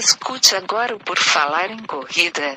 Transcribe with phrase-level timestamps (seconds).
[0.00, 2.56] Escute agora o Por Falar em Corrida.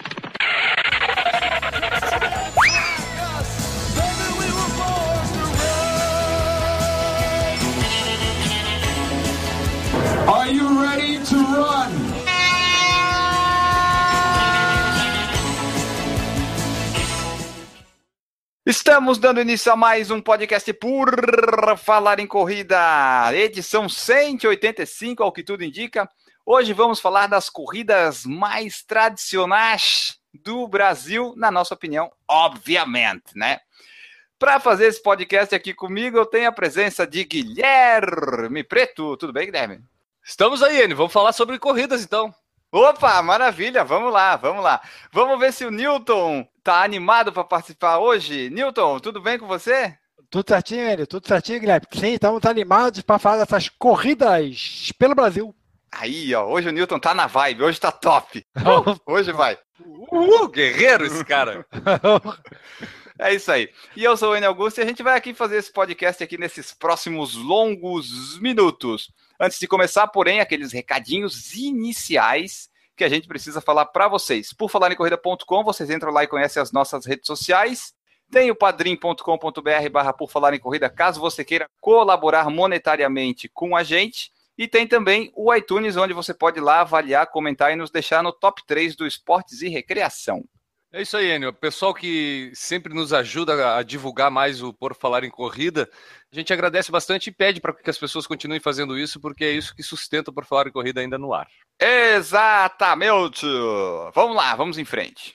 [10.25, 11.91] Are you ready to run?
[18.65, 21.13] Estamos dando início a mais um podcast por
[21.77, 22.77] falar em corrida,
[23.33, 26.09] edição 185, ao que tudo indica.
[26.45, 33.59] Hoje vamos falar das corridas mais tradicionais do Brasil, na nossa opinião, obviamente, né?
[34.37, 39.15] Para fazer esse podcast aqui comigo, eu tenho a presença de Guilherme Preto.
[39.15, 39.79] Tudo bem, Guilherme?
[40.21, 40.97] Estamos aí, Enio.
[40.97, 42.35] Vamos falar sobre corridas então.
[42.69, 44.81] Opa, maravilha, vamos lá, vamos lá.
[45.13, 48.49] Vamos ver se o Newton tá animado para participar hoje.
[48.49, 49.97] Newton, tudo bem com você?
[50.29, 51.87] Tudo certinho, Enio, tudo certinho, Guilherme.
[51.93, 55.55] Sim, estamos animados para falar dessas corridas pelo Brasil.
[55.99, 58.45] Aí, ó, hoje o Newton tá na vibe, hoje tá top.
[59.05, 59.57] Hoje vai.
[60.11, 61.65] Uh, guerreiro esse cara.
[63.19, 63.69] É isso aí.
[63.95, 66.35] E eu sou o Enio Augusto e a gente vai aqui fazer esse podcast aqui
[66.35, 69.11] nesses próximos longos minutos.
[69.39, 74.51] Antes de começar, porém, aqueles recadinhos iniciais que a gente precisa falar para vocês.
[74.51, 77.93] Por falar em corrida.com, vocês entram lá e conhecem as nossas redes sociais.
[78.31, 83.83] Tem o padrim.com.br barra por falar em corrida, caso você queira colaborar monetariamente com a
[83.83, 84.31] gente.
[84.57, 88.21] E tem também o iTunes, onde você pode ir lá avaliar, comentar e nos deixar
[88.21, 90.43] no top 3 do Esportes e Recreação.
[90.95, 91.51] É isso aí, Enio.
[91.51, 95.89] Pessoal que sempre nos ajuda a divulgar mais o Por Falar em Corrida,
[96.31, 99.51] a gente agradece bastante e pede para que as pessoas continuem fazendo isso, porque é
[99.51, 101.47] isso que sustenta o Por Falar em Corrida ainda no ar.
[101.79, 103.47] Exatamente!
[104.13, 105.33] Vamos lá, vamos em frente.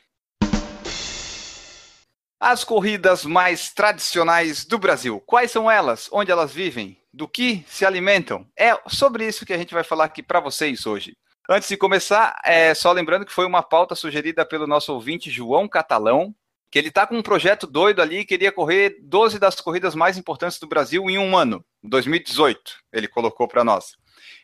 [2.40, 5.20] As corridas mais tradicionais do Brasil.
[5.26, 6.08] Quais são elas?
[6.12, 6.96] Onde elas vivem?
[7.12, 8.46] Do que se alimentam?
[8.56, 11.16] É sobre isso que a gente vai falar aqui para vocês hoje.
[11.50, 15.66] Antes de começar, é, só lembrando que foi uma pauta sugerida pelo nosso ouvinte João
[15.66, 16.32] Catalão,
[16.70, 20.60] que ele está com um projeto doido ali, queria correr 12 das corridas mais importantes
[20.60, 22.60] do Brasil em um ano, 2018,
[22.92, 23.96] ele colocou para nós.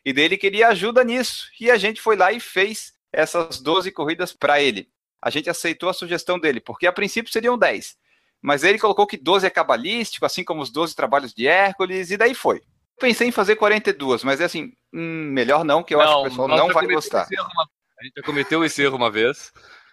[0.05, 4.33] E dele queria ajuda nisso, e a gente foi lá e fez essas 12 corridas
[4.33, 4.89] para ele.
[5.25, 7.97] A gente aceitou a sugestão dele, porque a princípio seriam 10.
[8.43, 12.19] Mas ele colocou que 12 é cabalístico, assim como os 12 trabalhos de Hércules, e
[12.19, 12.61] daí foi.
[13.01, 16.21] Pensei em fazer 42, mas é assim, hum, melhor não, que eu não, acho que
[16.21, 17.27] o pessoal não vai gostar.
[17.33, 17.69] Uma...
[17.99, 19.51] A gente já cometeu esse erro uma vez,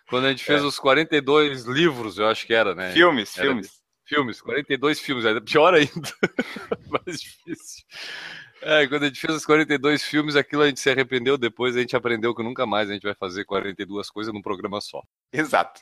[0.10, 0.66] quando a gente fez é.
[0.66, 2.92] os 42 livros, eu acho que era, né?
[2.92, 3.72] Filmes, era, filmes.
[4.06, 5.90] Filmes, 42 filmes, ainda pior ainda.
[6.92, 7.86] Mais difícil.
[8.62, 11.80] É, quando a gente fez os 42 filmes, aquilo a gente se arrependeu, depois a
[11.80, 15.02] gente aprendeu que nunca mais a gente vai fazer 42 coisas num programa só.
[15.34, 15.82] Exato.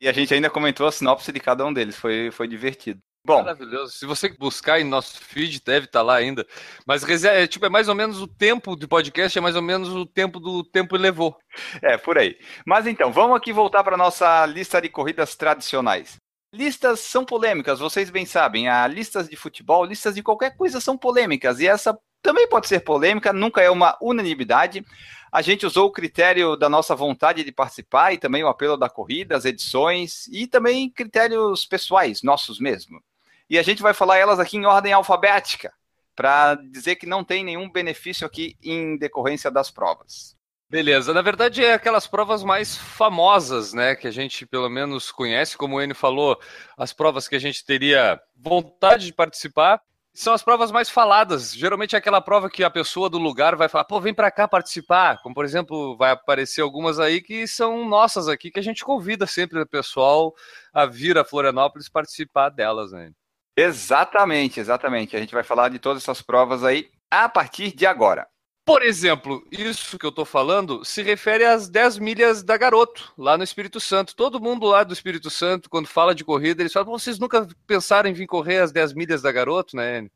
[0.00, 3.00] E a gente ainda comentou a sinopse de cada um deles, foi, foi divertido.
[3.24, 3.92] Bom, Maravilhoso.
[3.92, 6.46] Se você buscar em nosso feed, deve estar lá ainda.
[6.86, 9.88] Mas é, tipo, é mais ou menos o tempo de podcast, é mais ou menos
[9.90, 11.36] o tempo do tempo levou.
[11.82, 12.38] É, por aí.
[12.66, 16.16] Mas então, vamos aqui voltar para a nossa lista de corridas tradicionais.
[16.54, 18.68] Listas são polêmicas, vocês bem sabem.
[18.68, 21.60] A listas de futebol, listas de qualquer coisa são polêmicas.
[21.60, 24.84] E essa também pode ser polêmica, nunca é uma unanimidade.
[25.30, 28.88] A gente usou o critério da nossa vontade de participar e também o apelo da
[28.88, 33.02] corrida, as edições e também critérios pessoais, nossos mesmo.
[33.48, 35.72] E a gente vai falar elas aqui em ordem alfabética,
[36.14, 40.36] para dizer que não tem nenhum benefício aqui em decorrência das provas.
[40.70, 45.56] Beleza, na verdade é aquelas provas mais famosas, né, que a gente pelo menos conhece,
[45.56, 46.38] como o Enio falou,
[46.76, 49.80] as provas que a gente teria vontade de participar
[50.18, 51.54] são as provas mais faladas.
[51.54, 54.48] Geralmente é aquela prova que a pessoa do lugar vai falar, pô, vem para cá
[54.48, 55.22] participar.
[55.22, 59.28] Como, por exemplo, vai aparecer algumas aí que são nossas aqui, que a gente convida
[59.28, 60.34] sempre o pessoal
[60.74, 63.12] a vir a Florianópolis participar delas, né?
[63.56, 65.16] Exatamente, exatamente.
[65.16, 68.26] A gente vai falar de todas essas provas aí a partir de agora.
[68.68, 73.38] Por exemplo, isso que eu estou falando se refere às 10 milhas da Garoto, lá
[73.38, 74.14] no Espírito Santo.
[74.14, 78.10] Todo mundo lá do Espírito Santo, quando fala de corrida, eles falam: vocês nunca pensaram
[78.10, 80.06] em vir correr as 10 milhas da Garoto, né?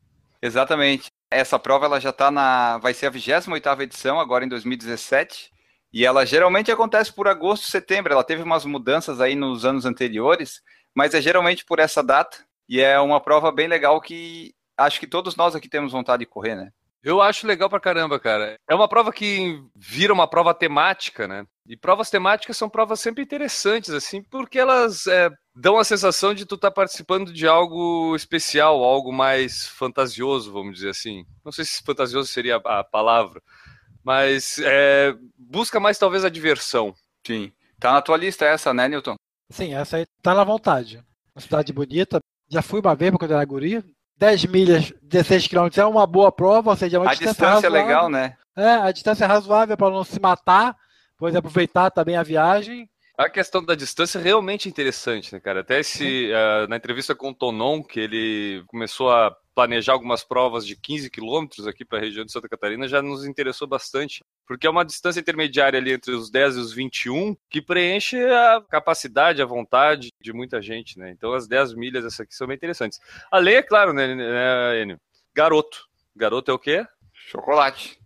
[0.42, 1.10] Exatamente.
[1.30, 2.76] Essa prova ela já está na.
[2.76, 5.50] vai ser a 28 edição, agora em 2017.
[5.90, 8.12] E ela geralmente acontece por agosto, setembro.
[8.12, 10.60] Ela teve umas mudanças aí nos anos anteriores,
[10.94, 12.44] mas é geralmente por essa data.
[12.68, 16.26] E é uma prova bem legal que acho que todos nós aqui temos vontade de
[16.26, 16.70] correr, né?
[17.02, 18.56] Eu acho legal pra caramba, cara.
[18.68, 21.44] É uma prova que vira uma prova temática, né?
[21.66, 26.46] E provas temáticas são provas sempre interessantes, assim, porque elas é, dão a sensação de
[26.46, 31.24] tu estar tá participando de algo especial, algo mais fantasioso, vamos dizer assim.
[31.44, 33.42] Não sei se fantasioso seria a palavra,
[34.04, 36.94] mas é, busca mais talvez a diversão.
[37.26, 37.52] Sim.
[37.80, 39.16] Tá na tua lista essa, né, Newton?
[39.50, 41.02] Sim, essa aí tá na vontade.
[41.34, 42.20] Uma cidade bonita.
[42.48, 43.82] Já fui uma vez quando era guri,
[44.16, 47.66] 10 milhas, 16 quilômetros é uma boa prova, ou seja, é uma a distância, distância
[47.66, 48.36] é legal, né?
[48.56, 50.76] É, a distância é razoável para não se matar,
[51.22, 52.90] Pode aproveitar também a viagem.
[53.16, 55.60] A questão da distância é realmente interessante, né, cara?
[55.60, 60.66] Até esse, uh, na entrevista com o Tonon, que ele começou a planejar algumas provas
[60.66, 64.66] de 15 quilômetros aqui para a região de Santa Catarina, já nos interessou bastante, porque
[64.66, 69.42] é uma distância intermediária ali entre os 10 e os 21 que preenche a capacidade,
[69.42, 71.10] a vontade de muita gente, né?
[71.10, 73.00] Então as 10 milhas essa aqui são bem interessantes.
[73.30, 75.00] Além, é claro, né, né Enio?
[75.34, 75.86] Garoto.
[76.14, 76.86] Garoto é o quê?
[77.12, 77.98] Chocolate.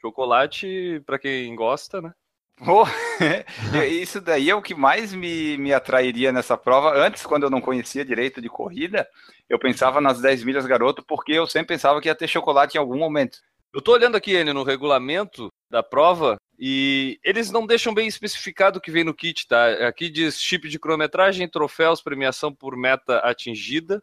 [0.00, 2.12] Chocolate, para quem gosta, né?
[2.60, 2.84] Oh,
[3.90, 6.94] isso daí é o que mais me, me atrairia nessa prova.
[6.94, 9.08] Antes, quando eu não conhecia direito de corrida,
[9.48, 12.80] eu pensava nas 10 milhas garoto, porque eu sempre pensava que ia ter chocolate em
[12.80, 13.38] algum momento.
[13.74, 18.78] Eu tô olhando aqui, Enio, no regulamento da prova, e eles não deixam bem especificado
[18.78, 19.88] o que vem no kit, tá?
[19.88, 24.02] Aqui diz chip de cronometragem, troféus, premiação por meta atingida.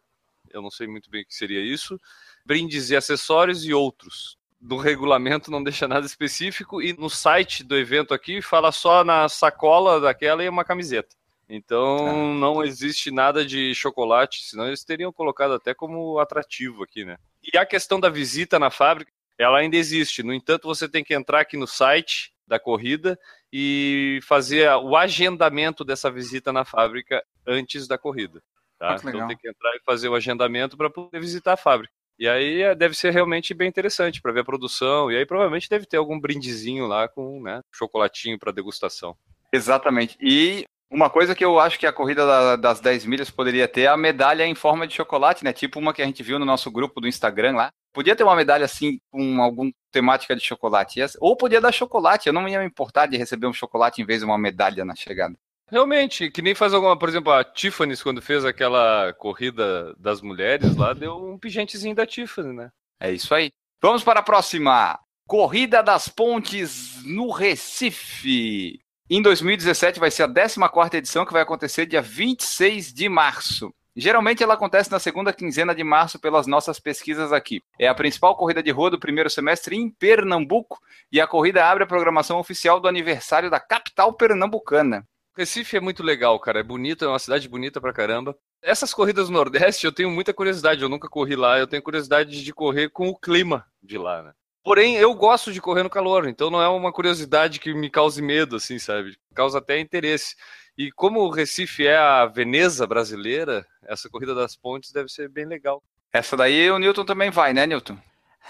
[0.50, 1.98] Eu não sei muito bem o que seria isso.
[2.44, 7.76] Brindes e acessórios e outros do regulamento não deixa nada específico e no site do
[7.76, 11.16] evento aqui fala só na sacola daquela e uma camiseta.
[11.48, 12.34] Então ah.
[12.34, 17.16] não existe nada de chocolate, senão eles teriam colocado até como atrativo aqui, né?
[17.42, 20.22] E a questão da visita na fábrica, ela ainda existe.
[20.22, 23.18] No entanto, você tem que entrar aqui no site da corrida
[23.52, 28.42] e fazer o agendamento dessa visita na fábrica antes da corrida.
[28.78, 28.92] Tá?
[28.92, 31.92] Ah, então tem que entrar e fazer o agendamento para poder visitar a fábrica.
[32.20, 35.10] E aí é, deve ser realmente bem interessante para ver a produção.
[35.10, 39.16] E aí provavelmente deve ter algum brindezinho lá com né, chocolatinho para degustação.
[39.50, 40.18] Exatamente.
[40.20, 43.82] E uma coisa que eu acho que a corrida da, das 10 milhas poderia ter
[43.82, 45.52] é a medalha em forma de chocolate, né?
[45.54, 47.70] Tipo uma que a gente viu no nosso grupo do Instagram lá.
[47.90, 51.00] Podia ter uma medalha assim com alguma temática de chocolate.
[51.20, 52.26] Ou podia dar chocolate.
[52.26, 54.94] Eu não ia me importar de receber um chocolate em vez de uma medalha na
[54.94, 55.34] chegada.
[55.70, 60.76] Realmente, que nem faz alguma, por exemplo, a Tiffany, quando fez aquela corrida das mulheres
[60.76, 62.70] lá, deu um pigentezinho da Tiffany, né?
[62.98, 63.50] É isso aí.
[63.80, 64.98] Vamos para a próxima.
[65.26, 68.80] Corrida das Pontes no Recife.
[69.08, 73.72] Em 2017 vai ser a 14 edição que vai acontecer dia 26 de março.
[73.96, 77.60] Geralmente ela acontece na segunda quinzena de março pelas nossas pesquisas aqui.
[77.78, 80.80] É a principal corrida de rua do primeiro semestre em Pernambuco
[81.10, 85.06] e a corrida abre a programação oficial do aniversário da capital pernambucana.
[85.40, 86.60] Recife é muito legal, cara.
[86.60, 88.36] É bonito, é uma cidade bonita pra caramba.
[88.62, 90.82] Essas corridas no Nordeste eu tenho muita curiosidade.
[90.82, 94.32] Eu nunca corri lá, eu tenho curiosidade de correr com o clima de lá, né?
[94.62, 98.20] Porém, eu gosto de correr no calor, então não é uma curiosidade que me cause
[98.20, 99.16] medo, assim, sabe?
[99.34, 100.36] Causa até interesse.
[100.76, 105.46] E como o Recife é a Veneza brasileira, essa corrida das pontes deve ser bem
[105.46, 105.82] legal.
[106.12, 107.96] Essa daí o Newton também vai, né, Newton?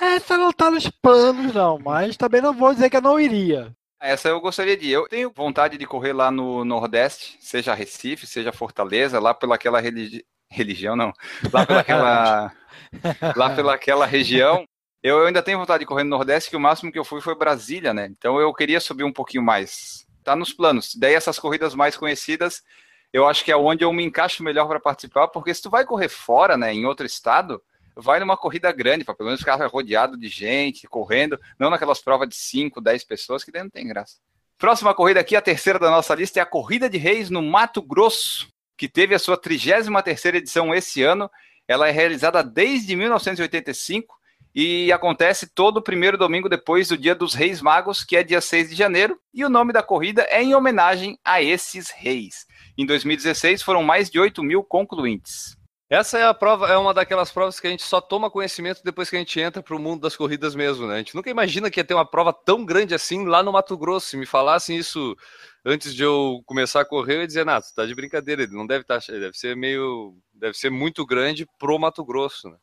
[0.00, 3.72] Essa não tá nos planos, não, mas também não vou dizer que eu não iria.
[4.00, 4.91] Essa eu gostaria de.
[4.91, 10.25] Eu tenho vontade de correr lá no Nordeste, seja Recife, seja Fortaleza, lá pelaquela religi...
[10.50, 11.12] religião, não.
[11.52, 12.52] Lá pelaquela.
[13.37, 14.64] lá pelaquela região.
[15.02, 17.35] Eu ainda tenho vontade de correr no Nordeste, que o máximo que eu fui foi
[17.35, 18.06] Brasília, né?
[18.06, 20.06] Então eu queria subir um pouquinho mais.
[20.25, 20.94] Tá nos planos.
[20.94, 22.62] Daí essas corridas mais conhecidas,
[23.12, 25.85] eu acho que é onde eu me encaixo melhor para participar, porque se tu vai
[25.85, 27.62] correr fora, né, em outro estado,
[28.00, 32.29] vai numa corrida grande, para pelo menos ficar rodeado de gente, correndo, não naquelas provas
[32.29, 34.17] de 5, 10 pessoas, que daí não tem graça.
[34.58, 37.81] Próxima corrida aqui, a terceira da nossa lista, é a Corrida de Reis no Mato
[37.81, 41.31] Grosso, que teve a sua 33 edição esse ano.
[41.67, 44.20] Ela é realizada desde 1985
[44.55, 48.71] e acontece todo primeiro domingo depois do Dia dos Reis Magos, que é dia 6
[48.71, 52.47] de janeiro, e o nome da corrida é em homenagem a esses reis.
[52.76, 55.57] Em 2016 foram mais de 8 mil concluintes.
[55.90, 59.11] Essa é a prova, é uma daquelas provas que a gente só toma conhecimento depois
[59.11, 60.94] que a gente entra para o mundo das corridas mesmo, né?
[60.94, 63.76] A gente nunca imagina que ia ter uma prova tão grande assim lá no Mato
[63.76, 64.06] Grosso.
[64.06, 65.16] Se me falassem isso
[65.64, 68.68] antes de eu começar a correr, eu ia dizer, Nato, tá de brincadeira, ele não
[68.68, 72.56] deve estar, tá, deve ser meio, deve ser muito grande pro Mato Grosso, né?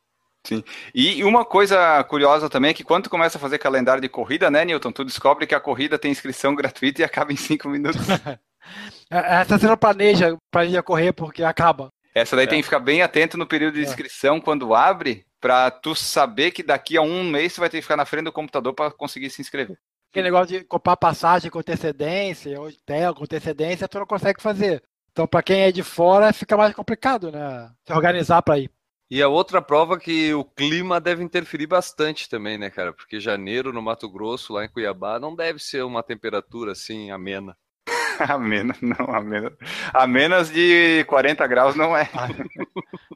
[0.46, 0.63] Sim.
[0.96, 4.50] E uma coisa curiosa também é que quando tu começa a fazer calendário de corrida,
[4.50, 8.01] né, Newton, tu descobre que a corrida tem inscrição gratuita e acaba em cinco minutos.
[9.12, 11.89] Essa você não planeja para ir a correr porque acaba.
[12.17, 12.47] Essa daí é.
[12.47, 13.83] tem que ficar bem atento no período de é.
[13.83, 17.83] inscrição quando abre, para tu saber que daqui a um mês tu vai ter que
[17.83, 19.77] ficar na frente do computador para conseguir se inscrever.
[20.12, 24.81] Aquele negócio de comprar passagem com antecedência, ou hotel com antecedência, tu não consegue fazer.
[25.12, 27.69] Então, para quem é de fora, fica mais complicado, né?
[27.86, 28.71] Se organizar para ir.
[29.09, 32.91] E a outra prova que o clima deve interferir bastante também, né, cara?
[32.91, 37.55] Porque janeiro no Mato Grosso, lá em Cuiabá, não deve ser uma temperatura assim amena.
[38.27, 39.53] a menos, não, a menos.
[39.93, 42.09] A menos de 40 graus não é.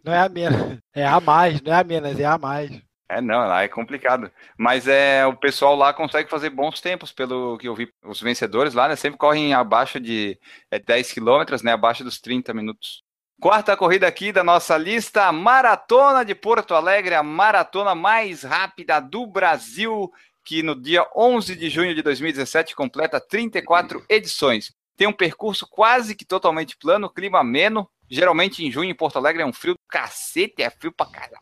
[0.03, 2.81] Não é a menos, é a mais, não é a menos, é a mais.
[3.11, 4.31] É, não, lá é complicado.
[4.57, 7.91] Mas é, o pessoal lá consegue fazer bons tempos, pelo que eu vi.
[8.05, 10.39] Os vencedores lá, né, sempre correm abaixo de
[10.71, 13.03] é, 10 quilômetros, né, abaixo dos 30 minutos.
[13.41, 19.27] Quarta corrida aqui da nossa lista, Maratona de Porto Alegre, a maratona mais rápida do
[19.27, 20.09] Brasil,
[20.45, 24.71] que no dia 11 de junho de 2017 completa 34 edições.
[25.01, 27.89] Tem um percurso quase que totalmente plano, clima ameno.
[28.07, 31.41] Geralmente em junho em Porto Alegre é um frio do cacete, é frio pra caralho.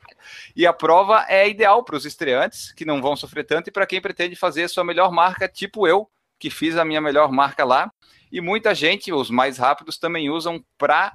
[0.55, 3.85] E a prova é ideal para os estreantes, que não vão sofrer tanto, e para
[3.85, 7.91] quem pretende fazer sua melhor marca, tipo eu, que fiz a minha melhor marca lá.
[8.31, 11.11] E muita gente, os mais rápidos, também usam para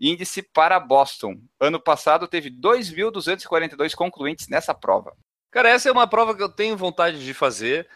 [0.00, 1.36] índice para Boston.
[1.60, 5.16] Ano passado teve 2.242 concluintes nessa prova.
[5.48, 7.88] Cara, essa é uma prova que eu tenho vontade de fazer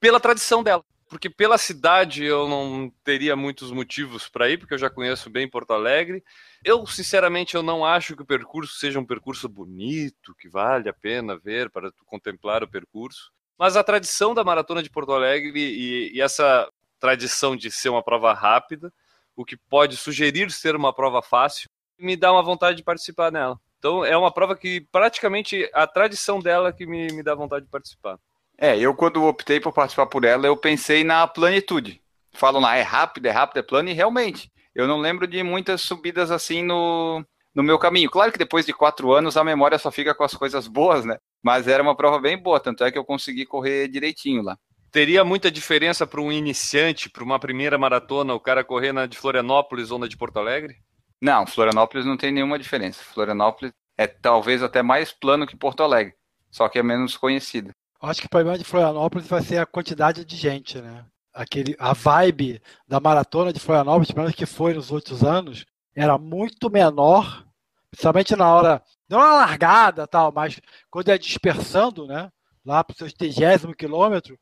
[0.00, 0.84] pela tradição dela.
[1.08, 5.48] Porque pela cidade eu não teria muitos motivos para ir, porque eu já conheço bem
[5.48, 6.24] Porto Alegre.
[6.64, 10.94] Eu, sinceramente, eu não acho que o percurso seja um percurso bonito, que vale a
[10.94, 13.30] pena ver para contemplar o percurso.
[13.58, 16.68] Mas a tradição da Maratona de Porto Alegre e, e essa
[16.98, 18.92] tradição de ser uma prova rápida,
[19.36, 21.68] o que pode sugerir ser uma prova fácil,
[21.98, 23.58] me dá uma vontade de participar nela.
[23.78, 27.70] Então é uma prova que praticamente a tradição dela que me, me dá vontade de
[27.70, 28.18] participar.
[28.58, 32.00] É, eu quando optei por participar por ela, eu pensei na planitude.
[32.32, 35.80] Falam lá, é rápido, é rápido, é plano, e realmente, eu não lembro de muitas
[35.80, 38.10] subidas assim no, no meu caminho.
[38.10, 41.16] Claro que depois de quatro anos a memória só fica com as coisas boas, né?
[41.42, 44.56] Mas era uma prova bem boa, tanto é que eu consegui correr direitinho lá.
[44.90, 49.18] Teria muita diferença para um iniciante, para uma primeira maratona, o cara correr na de
[49.18, 50.76] Florianópolis ou na de Porto Alegre?
[51.20, 53.02] Não, Florianópolis não tem nenhuma diferença.
[53.02, 56.14] Florianópolis é talvez até mais plano que Porto Alegre,
[56.50, 57.72] só que é menos conhecida.
[58.04, 61.04] Acho que o problema de Florianópolis vai ser a quantidade de gente, né?
[61.32, 66.18] Aquele, a vibe da maratona de Florianópolis, pelo menos que foi nos outros anos, era
[66.18, 67.44] muito menor,
[67.90, 72.30] principalmente na hora, não na largada tal, mas quando é dispersando, né?
[72.64, 74.38] Lá para o seu 30 quilômetro,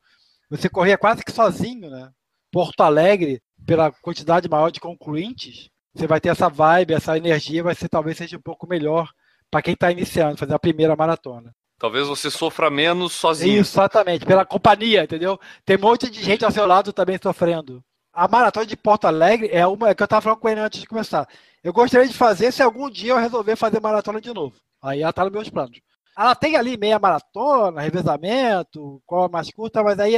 [0.49, 2.11] você corria quase que sozinho, né?
[2.51, 7.75] Porto Alegre, pela quantidade maior de concluintes, você vai ter essa vibe, essa energia, vai
[7.75, 9.11] ser talvez seja um pouco melhor
[9.49, 11.53] para quem está iniciando, fazer a primeira maratona.
[11.83, 13.59] Talvez você sofra menos sozinho.
[13.59, 15.37] Isso, exatamente, pela companhia, entendeu?
[15.65, 17.83] Tem um monte de gente ao seu lado também sofrendo.
[18.13, 20.79] A maratona de Porto Alegre é uma é que eu estava falando com ele antes
[20.79, 21.27] de começar.
[21.61, 24.55] Eu gostaria de fazer se algum dia eu resolver fazer maratona de novo.
[24.81, 25.81] Aí ela está nos meus planos.
[26.17, 30.13] Ela tem ali meia maratona, revezamento, qual é mais curta, mas aí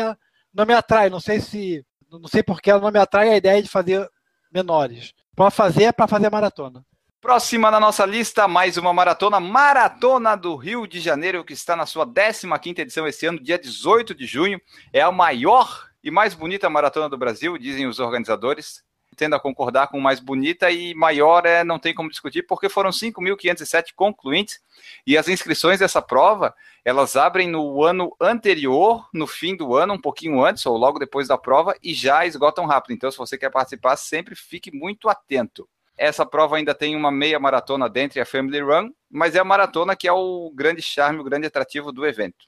[0.54, 1.10] não me atrai.
[1.10, 1.84] Não sei se.
[2.12, 4.08] Não sei porque ela não me atrai a ideia de fazer
[4.54, 5.14] menores.
[5.36, 6.86] Para fazer é para fazer maratona.
[7.26, 11.88] Próxima na nossa lista, mais uma maratona, Maratona do Rio de Janeiro, que está na
[11.88, 14.62] sua 15ª edição esse ano, dia 18 de junho.
[14.94, 18.84] É a maior e mais bonita maratona do Brasil, dizem os organizadores
[19.18, 22.92] tendo a concordar com mais bonita e maior é não tem como discutir, porque foram
[22.92, 24.60] 5.507 concluintes
[25.08, 26.54] e as inscrições dessa prova,
[26.84, 31.28] elas abrem no ano anterior, no fim do ano, um pouquinho antes ou logo depois
[31.28, 32.94] da prova e já esgotam rápido.
[32.94, 35.68] Então, se você quer participar, sempre fique muito atento.
[35.98, 39.96] Essa prova ainda tem uma meia maratona dentro, a Family Run, mas é a maratona
[39.96, 42.46] que é o grande charme, o grande atrativo do evento.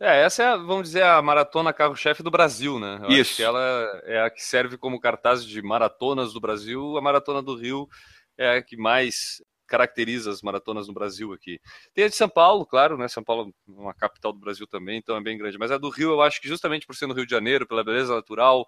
[0.00, 3.00] É, essa é, vamos dizer, a maratona carro-chefe do Brasil, né?
[3.02, 3.42] Eu Isso.
[3.42, 3.60] ela
[4.04, 6.96] é a que serve como cartaz de maratonas do Brasil.
[6.96, 7.88] A maratona do Rio
[8.36, 11.60] é a que mais caracteriza as maratonas no Brasil aqui.
[11.92, 13.08] Tem a de São Paulo, claro, né?
[13.08, 15.58] São Paulo é uma capital do Brasil também, então é bem grande.
[15.58, 17.84] Mas a do Rio, eu acho que justamente por ser no Rio de Janeiro, pela
[17.84, 18.66] beleza natural,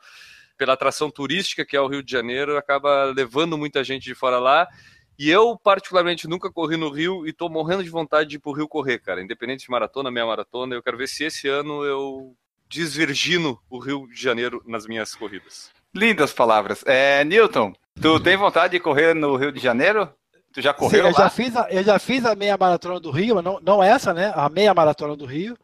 [0.61, 4.39] pela atração turística que é o Rio de Janeiro, acaba levando muita gente de fora
[4.39, 4.69] lá.
[5.19, 8.53] E eu, particularmente, nunca corri no Rio e tô morrendo de vontade de ir pro
[8.53, 9.23] Rio correr, cara.
[9.23, 12.37] Independente de maratona, meia maratona, eu quero ver se esse ano eu
[12.69, 15.71] desvirgino o Rio de Janeiro nas minhas corridas.
[15.95, 16.85] Lindas palavras.
[16.87, 20.13] É, Newton, tu tem vontade de correr no Rio de Janeiro?
[20.53, 21.25] Tu já correu Sim, eu lá?
[21.25, 24.13] Já fiz a, eu já fiz a meia maratona do Rio, mas não, não essa,
[24.13, 24.31] né?
[24.37, 25.57] A meia maratona do Rio.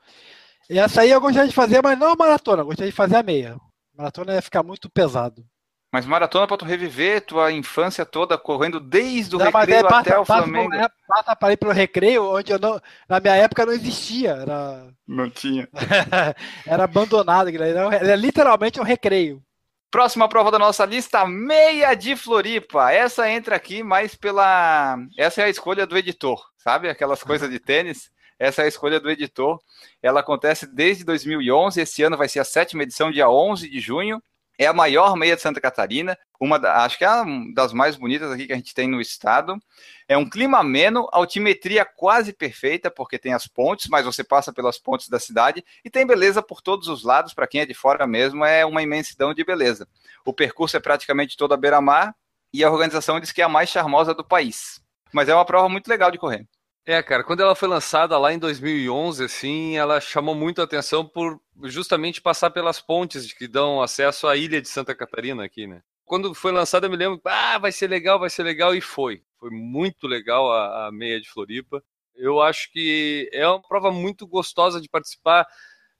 [0.71, 3.17] E essa aí eu gostaria de fazer, mas não a maratona, eu gostaria de fazer
[3.17, 3.59] a meia.
[3.97, 5.45] Maratona ia ficar muito pesado.
[5.93, 10.01] Mas maratona para tu reviver tua infância toda correndo desde o não, recreio é, passa,
[10.01, 10.71] até o Flamengo.
[10.71, 14.33] Passa, passa para ir pro recreio, onde eu não, na minha época não existia.
[14.33, 14.89] Era...
[15.07, 15.69] Não tinha.
[16.67, 19.43] era abandonado, era, era literalmente um recreio.
[19.91, 22.93] Próxima prova da nossa lista, meia de Floripa.
[22.93, 24.99] Essa entra aqui mais pela.
[25.17, 26.91] Essa é a escolha do editor, sabe?
[26.91, 28.11] Aquelas coisas de tênis.
[28.39, 29.59] Essa é a escolha do editor.
[30.03, 31.81] Ela acontece desde 2011.
[31.81, 34.23] Esse ano vai ser a sétima edição, dia 11 de junho.
[34.59, 37.95] É a maior meia de Santa Catarina, uma da, acho que é uma das mais
[37.95, 39.61] bonitas aqui que a gente tem no estado.
[40.09, 44.79] É um clima ameno, altimetria quase perfeita, porque tem as pontes, mas você passa pelas
[44.79, 48.07] pontes da cidade e tem beleza por todos os lados, para quem é de fora
[48.07, 49.87] mesmo, é uma imensidão de beleza.
[50.25, 52.15] O percurso é praticamente toda beira-mar
[52.51, 54.81] e a organização diz que é a mais charmosa do país.
[55.13, 56.47] Mas é uma prova muito legal de correr.
[56.87, 61.05] É, cara, quando ela foi lançada lá em 2011, assim, ela chamou muito a atenção
[61.05, 65.83] por justamente passar pelas pontes que dão acesso à ilha de Santa Catarina aqui, né?
[66.05, 69.23] Quando foi lançada, eu me lembro, ah, vai ser legal, vai ser legal, e foi.
[69.41, 71.83] Foi muito legal a, a meia de Floripa.
[72.15, 75.45] Eu acho que é uma prova muito gostosa de participar,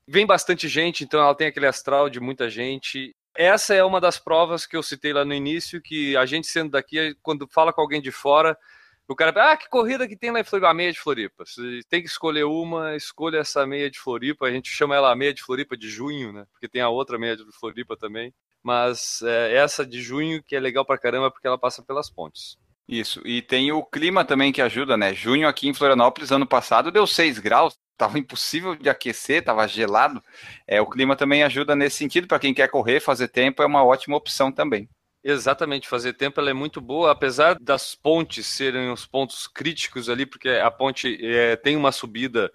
[0.09, 3.15] Vem bastante gente, então ela tem aquele astral de muita gente.
[3.37, 6.71] Essa é uma das provas que eu citei lá no início, que a gente sendo
[6.71, 8.57] daqui, quando fala com alguém de fora,
[9.09, 10.71] o cara ah, que corrida que tem lá em Floripa?
[10.71, 11.45] A meia de Floripa.
[11.45, 14.47] Você tem que escolher uma, escolha essa meia de Floripa.
[14.47, 16.45] A gente chama ela a meia de Floripa de junho, né?
[16.53, 18.35] Porque tem a outra meia de Floripa também.
[18.63, 22.59] Mas é, essa de junho que é legal pra caramba porque ela passa pelas pontes.
[22.89, 25.13] Isso, e tem o clima também que ajuda, né?
[25.13, 30.23] Junho aqui em Florianópolis, ano passado, deu 6 graus, tava impossível de aquecer, tava gelado.
[30.67, 33.85] É, o clima também ajuda nesse sentido, para quem quer correr, fazer tempo, é uma
[33.85, 34.89] ótima opção também.
[35.29, 40.25] Exatamente, fazer tempo ela é muito boa, apesar das pontes serem os pontos críticos ali,
[40.25, 42.49] porque a ponte é, tem uma subida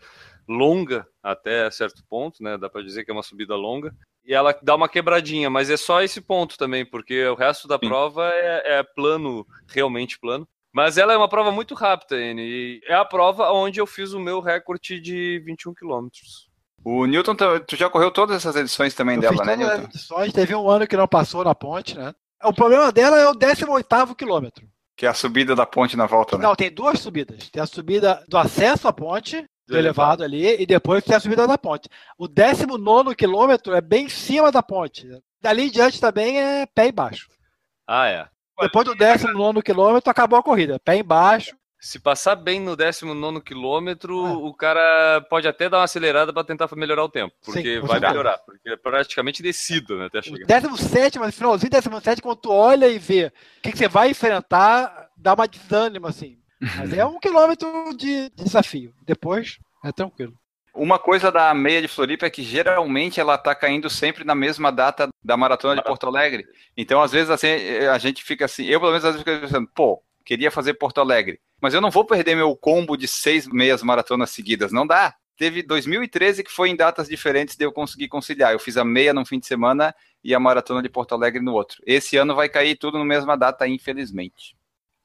[0.48, 2.58] longa até certo ponto, né?
[2.58, 3.94] Dá para dizer que é uma subida longa.
[4.24, 7.78] E ela dá uma quebradinha, mas é só esse ponto também, porque o resto da
[7.78, 7.90] Sim.
[7.90, 10.48] prova é, é, plano, realmente plano.
[10.74, 14.14] Mas ela é uma prova muito rápida, N, e é a prova onde eu fiz
[14.14, 16.50] o meu recorde de 21 quilômetros.
[16.86, 17.36] O Newton,
[17.68, 19.84] tu já correu todas essas edições também eu dela, né, Newton?
[19.84, 22.16] Edições, teve um ano que não passou na ponte, né?
[22.44, 24.68] O problema dela é o 18 quilômetro.
[24.96, 26.44] Que é a subida da ponte na volta, né?
[26.44, 27.50] Não, tem duas subidas.
[27.50, 31.48] Tem a subida do acesso à ponte, do elevado ali, e depois tem a subida
[31.48, 31.88] da ponte.
[32.18, 35.08] O 19 quilômetro é bem em cima da ponte.
[35.42, 37.28] Dali em diante também é pé embaixo.
[37.88, 38.28] Ah, é.
[38.60, 40.80] Depois do 19 quilômetro acabou a corrida.
[40.80, 44.30] Pé embaixo, se passar bem no 19 quilômetro, é.
[44.34, 48.00] o cara pode até dar uma acelerada para tentar melhorar o tempo, porque Sim, vai
[48.00, 50.46] melhorar, porque é praticamente descido né, até chegar.
[50.46, 55.10] 17, mas finalzinho 17, quando tu olha e vê o que, que, você vai enfrentar,
[55.18, 56.38] dá uma desânimo assim.
[56.78, 58.94] Mas é um quilômetro de desafio.
[59.04, 60.36] Depois é tranquilo.
[60.76, 64.72] Uma coisa da meia de Floripa é que geralmente ela está caindo sempre na mesma
[64.72, 66.46] data da maratona de Porto Alegre.
[66.78, 67.48] Então, às vezes, assim,
[67.92, 71.02] a gente fica assim, eu pelo menos às vezes fico pensando, pô, queria fazer Porto
[71.02, 75.16] Alegre mas eu não vou perder meu combo de seis meias maratonas seguidas, não dá.
[75.38, 78.52] Teve 2013 que foi em datas diferentes de eu conseguir conciliar.
[78.52, 81.54] Eu fiz a meia num fim de semana e a maratona de Porto Alegre no
[81.54, 81.82] outro.
[81.86, 84.56] Esse ano vai cair tudo na mesma data, infelizmente.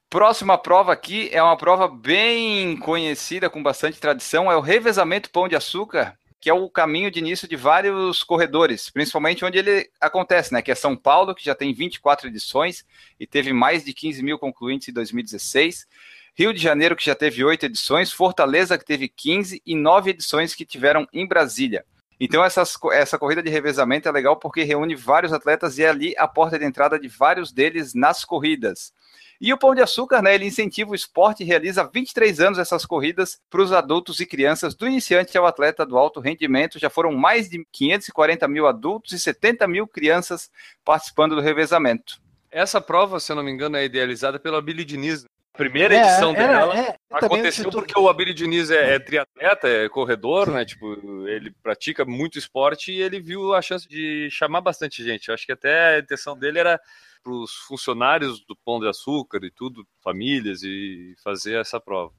[0.09, 5.47] Próxima prova aqui é uma prova bem conhecida, com bastante tradição, é o revezamento Pão
[5.47, 10.53] de Açúcar, que é o caminho de início de vários corredores, principalmente onde ele acontece,
[10.53, 10.61] né?
[10.61, 12.85] Que é São Paulo, que já tem 24 edições
[13.19, 15.87] e teve mais de 15 mil concluintes em 2016.
[16.35, 20.53] Rio de Janeiro, que já teve oito edições, Fortaleza, que teve 15 e nove edições
[20.53, 21.83] que tiveram em Brasília.
[22.19, 26.15] Então, essas, essa corrida de revezamento é legal porque reúne vários atletas e é ali
[26.17, 28.93] a porta de entrada de vários deles nas corridas.
[29.39, 32.59] E o Pão de Açúcar, né, ele incentiva o esporte e realiza há 23 anos
[32.59, 36.79] essas corridas para os adultos e crianças, do iniciante ao atleta do alto rendimento.
[36.79, 40.49] Já foram mais de 540 mil adultos e 70 mil crianças
[40.83, 42.19] participando do revezamento.
[42.49, 45.25] Essa prova, se eu não me engano, é idealizada pela Billy Diniz,
[45.57, 50.51] primeira é, edição dela é, aconteceu porque o Abílio Diniz é, é, triatleta, é corredor,
[50.51, 50.63] né?
[50.63, 55.27] Tipo, ele pratica muito esporte e ele viu a chance de chamar bastante gente.
[55.27, 56.79] Eu acho que até a intenção dele era
[57.23, 62.13] para os funcionários do Pão de Açúcar e tudo, famílias, e fazer essa prova.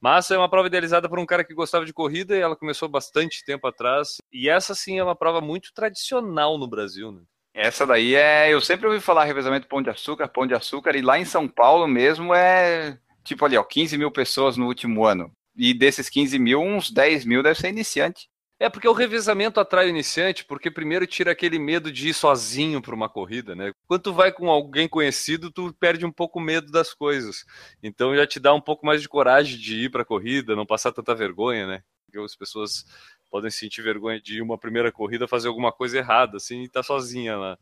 [0.00, 2.88] Mas é uma prova idealizada por um cara que gostava de corrida e ela começou
[2.88, 4.18] bastante tempo atrás.
[4.32, 7.22] E essa sim é uma prova muito tradicional no Brasil, né?
[7.56, 8.52] Essa daí é.
[8.52, 11.48] Eu sempre ouvi falar revezamento Pão de Açúcar, Pão de Açúcar, e lá em São
[11.48, 15.32] Paulo mesmo é tipo ali, ó, 15 mil pessoas no último ano.
[15.56, 18.28] E desses 15 mil, uns 10 mil deve ser iniciante.
[18.60, 22.80] É porque o revezamento atrai o iniciante, porque primeiro tira aquele medo de ir sozinho
[22.82, 23.72] para uma corrida, né?
[23.86, 27.44] Quando tu vai com alguém conhecido, tu perde um pouco o medo das coisas.
[27.82, 30.66] Então já te dá um pouco mais de coragem de ir para a corrida, não
[30.66, 31.82] passar tanta vergonha, né?
[32.04, 32.84] Porque as pessoas
[33.30, 37.36] podem sentir vergonha de uma primeira corrida fazer alguma coisa errada, assim, e tá sozinha
[37.36, 37.58] lá.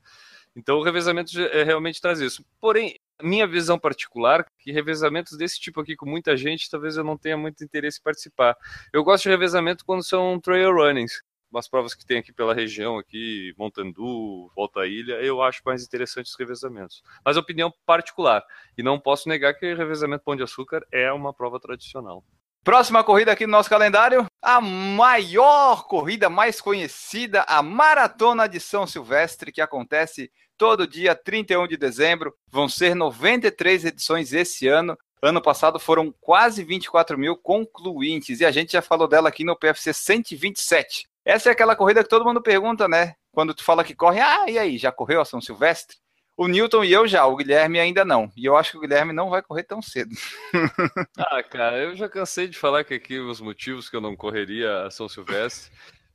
[0.56, 2.44] Então o revezamento é, realmente traz isso.
[2.60, 7.18] Porém, minha visão particular, que revezamentos desse tipo aqui com muita gente, talvez eu não
[7.18, 8.56] tenha muito interesse em participar.
[8.92, 12.98] Eu gosto de revezamento quando são trail runnings, umas provas que tem aqui pela região,
[12.98, 17.02] aqui, Montandu, Volta à Ilha, eu acho mais interessantes os revezamentos.
[17.24, 18.44] Mas opinião particular.
[18.76, 22.24] E não posso negar que revezamento Pão de Açúcar é uma prova tradicional.
[22.64, 28.86] Próxima corrida aqui no nosso calendário, a maior corrida mais conhecida, a Maratona de São
[28.86, 32.34] Silvestre, que acontece todo dia 31 de dezembro.
[32.50, 34.96] Vão ser 93 edições esse ano.
[35.20, 39.54] Ano passado foram quase 24 mil concluintes e a gente já falou dela aqui no
[39.54, 41.06] PFC 127.
[41.22, 43.14] Essa é aquela corrida que todo mundo pergunta, né?
[43.30, 45.98] Quando tu fala que corre, ah, e aí, já correu a São Silvestre?
[46.36, 48.30] O Newton e eu já, o Guilherme ainda não.
[48.36, 50.10] E eu acho que o Guilherme não vai correr tão cedo.
[51.16, 54.84] ah, cara, eu já cansei de falar que aqui os motivos que eu não correria
[54.84, 55.72] a São Silvestre.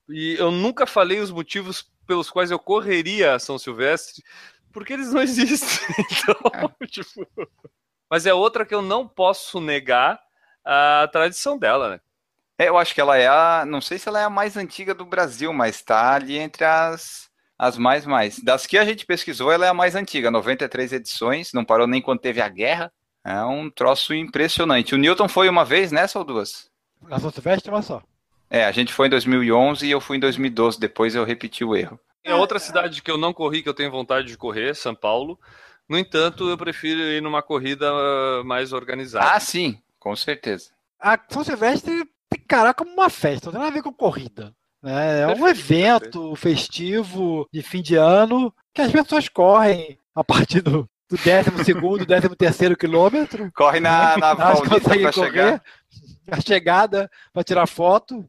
[0.09, 4.21] E eu nunca falei os motivos pelos quais eu correria a São Silvestre,
[4.73, 5.95] porque eles não existem.
[5.99, 6.85] Então, é.
[6.87, 7.25] tipo...
[8.09, 10.19] Mas é outra que eu não posso negar
[10.65, 12.01] a tradição dela, né?
[12.57, 13.63] É, eu acho que ela é a.
[13.65, 17.28] Não sei se ela é a mais antiga do Brasil, mas está ali entre as,
[17.59, 18.39] as mais mais.
[18.39, 22.01] Das que a gente pesquisou, ela é a mais antiga, 93 edições, não parou nem
[22.01, 22.89] quando teve a guerra.
[23.25, 24.95] É um troço impressionante.
[24.95, 26.69] O Newton foi uma vez nessa ou duas?
[27.01, 28.01] Na São Silvestre, uma só.
[28.49, 31.75] É, a gente foi em 2011 e eu fui em 2012, depois eu repeti o
[31.75, 31.99] erro.
[32.23, 35.37] É outra cidade que eu não corri, que eu tenho vontade de correr, São Paulo.
[35.87, 39.33] No entanto, eu prefiro ir numa corrida uh, mais organizada.
[39.33, 40.71] Ah, sim, com certeza.
[40.99, 43.93] A São Silvestre tem que encarar como uma festa, não tem nada a ver com
[43.93, 44.55] corrida.
[44.81, 45.21] Né?
[45.21, 50.61] É um Perfeito, evento festivo de fim de ano que as pessoas correm a partir
[50.61, 53.51] do, do 12 décimo terceiro quilômetro.
[53.53, 55.63] Corre na, na conseguem para chegar.
[56.31, 58.25] a chegada para tirar foto.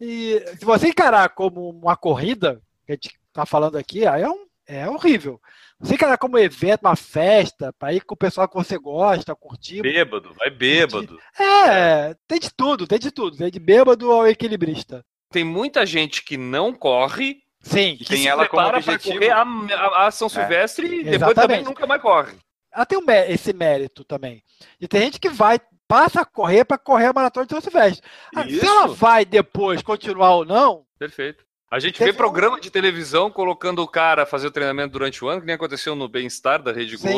[0.00, 4.28] E se você encarar como uma corrida, que a gente está falando aqui, aí é,
[4.28, 5.40] um, é horrível.
[5.78, 9.82] Você encarar como evento, uma festa, para ir com o pessoal que você gosta, curtir.
[9.82, 11.18] Bêbado, vai bêbado.
[11.38, 13.36] É, tem de tudo, tem de tudo.
[13.36, 15.04] Tem de bêbado ao equilibrista.
[15.32, 19.14] Tem muita gente que não corre, Sim, E que tem ela como objetivo.
[19.14, 21.40] correr a, a- a São Silvestre e depois Exatamente.
[21.48, 22.32] também nunca mais corre.
[22.74, 24.42] ela tem um esse mérito também.
[24.80, 28.02] E tem gente que vai, passa a correr para correr a maratona de São Silvestre.
[28.34, 31.44] Ah, Se ela vai depois continuar ou não, Perfeito.
[31.70, 35.28] A gente vê programa de televisão colocando o cara a fazer o treinamento durante o
[35.28, 37.08] ano, que nem aconteceu no Bem-Estar da Rede Sim.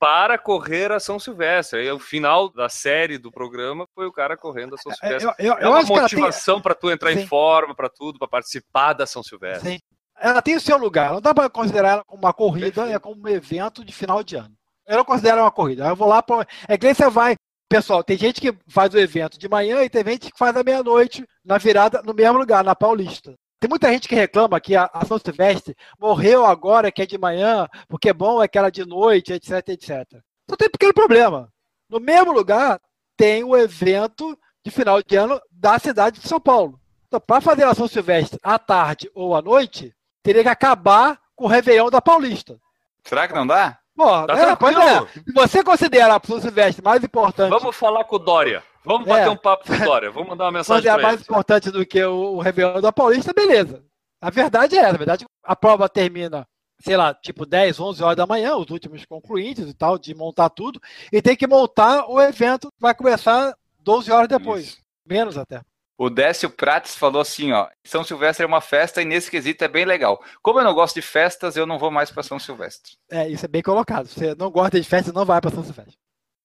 [0.00, 1.78] Para correr a São Silvestre.
[1.80, 5.30] Aí o final da série do programa foi o cara correndo a São Silvestre.
[5.38, 7.20] eu, eu, É eu uma acho que ela tem, motivação para tu entrar Sim.
[7.20, 9.72] em forma, para tudo, para participar da São Silvestre.
[9.74, 9.78] sim,
[10.18, 11.12] ela tem o seu lugar.
[11.12, 12.96] Não dá para considerar ela como uma corrida, Perfeito.
[12.96, 14.54] é como um evento de final de ano.
[14.88, 15.86] Eu não considero uma corrida.
[15.86, 16.46] Eu vou lá para.
[16.66, 17.36] É nem você vai.
[17.68, 20.64] Pessoal, tem gente que faz o evento de manhã e tem gente que faz à
[20.64, 23.34] meia-noite, na virada, no mesmo lugar, na Paulista.
[23.60, 27.18] Tem muita gente que reclama que a, a São Silvestre morreu agora, que é de
[27.18, 30.18] manhã, porque é bom aquela de noite, etc, etc.
[30.48, 31.52] Só tem um pequeno problema.
[31.88, 32.80] No mesmo lugar,
[33.18, 36.80] tem o evento de final de ano da cidade de São Paulo.
[37.06, 41.44] Então, para fazer a São Silvestre à tarde ou à noite, teria que acabar com
[41.44, 42.58] o Réveillon da Paulista.
[43.04, 43.78] Será que não dá?
[43.94, 45.06] Pô, Tá é, pois é.
[45.06, 48.62] Se você considera a São Silvestre mais importante Vamos falar com o Dória.
[48.84, 49.10] Vamos É.
[49.10, 50.10] bater um papo o Dória.
[50.10, 51.22] Vamos mandar uma mensagem para mais ele.
[51.22, 53.84] importante do que o, o Réveillon da Paulista, beleza.
[54.20, 54.94] A verdade é essa.
[54.94, 56.46] A verdade é a prova termina,
[56.82, 60.50] sei lá, tipo 10, 11 horas da manhã, os últimos concluintes e tal, de montar
[60.50, 60.80] tudo,
[61.12, 64.64] e tem que montar o evento que vai começar 12 horas depois.
[64.66, 64.78] Isso.
[65.06, 65.60] Menos até.
[65.98, 69.68] O Décio Prates falou assim, ó, São Silvestre é uma festa e nesse quesito é
[69.68, 70.18] bem legal.
[70.42, 72.92] Como eu não gosto de festas, eu não vou mais para São Silvestre.
[73.10, 74.06] É, isso é bem colocado.
[74.06, 75.94] Se você não gosta de festa, não vai para São Silvestre.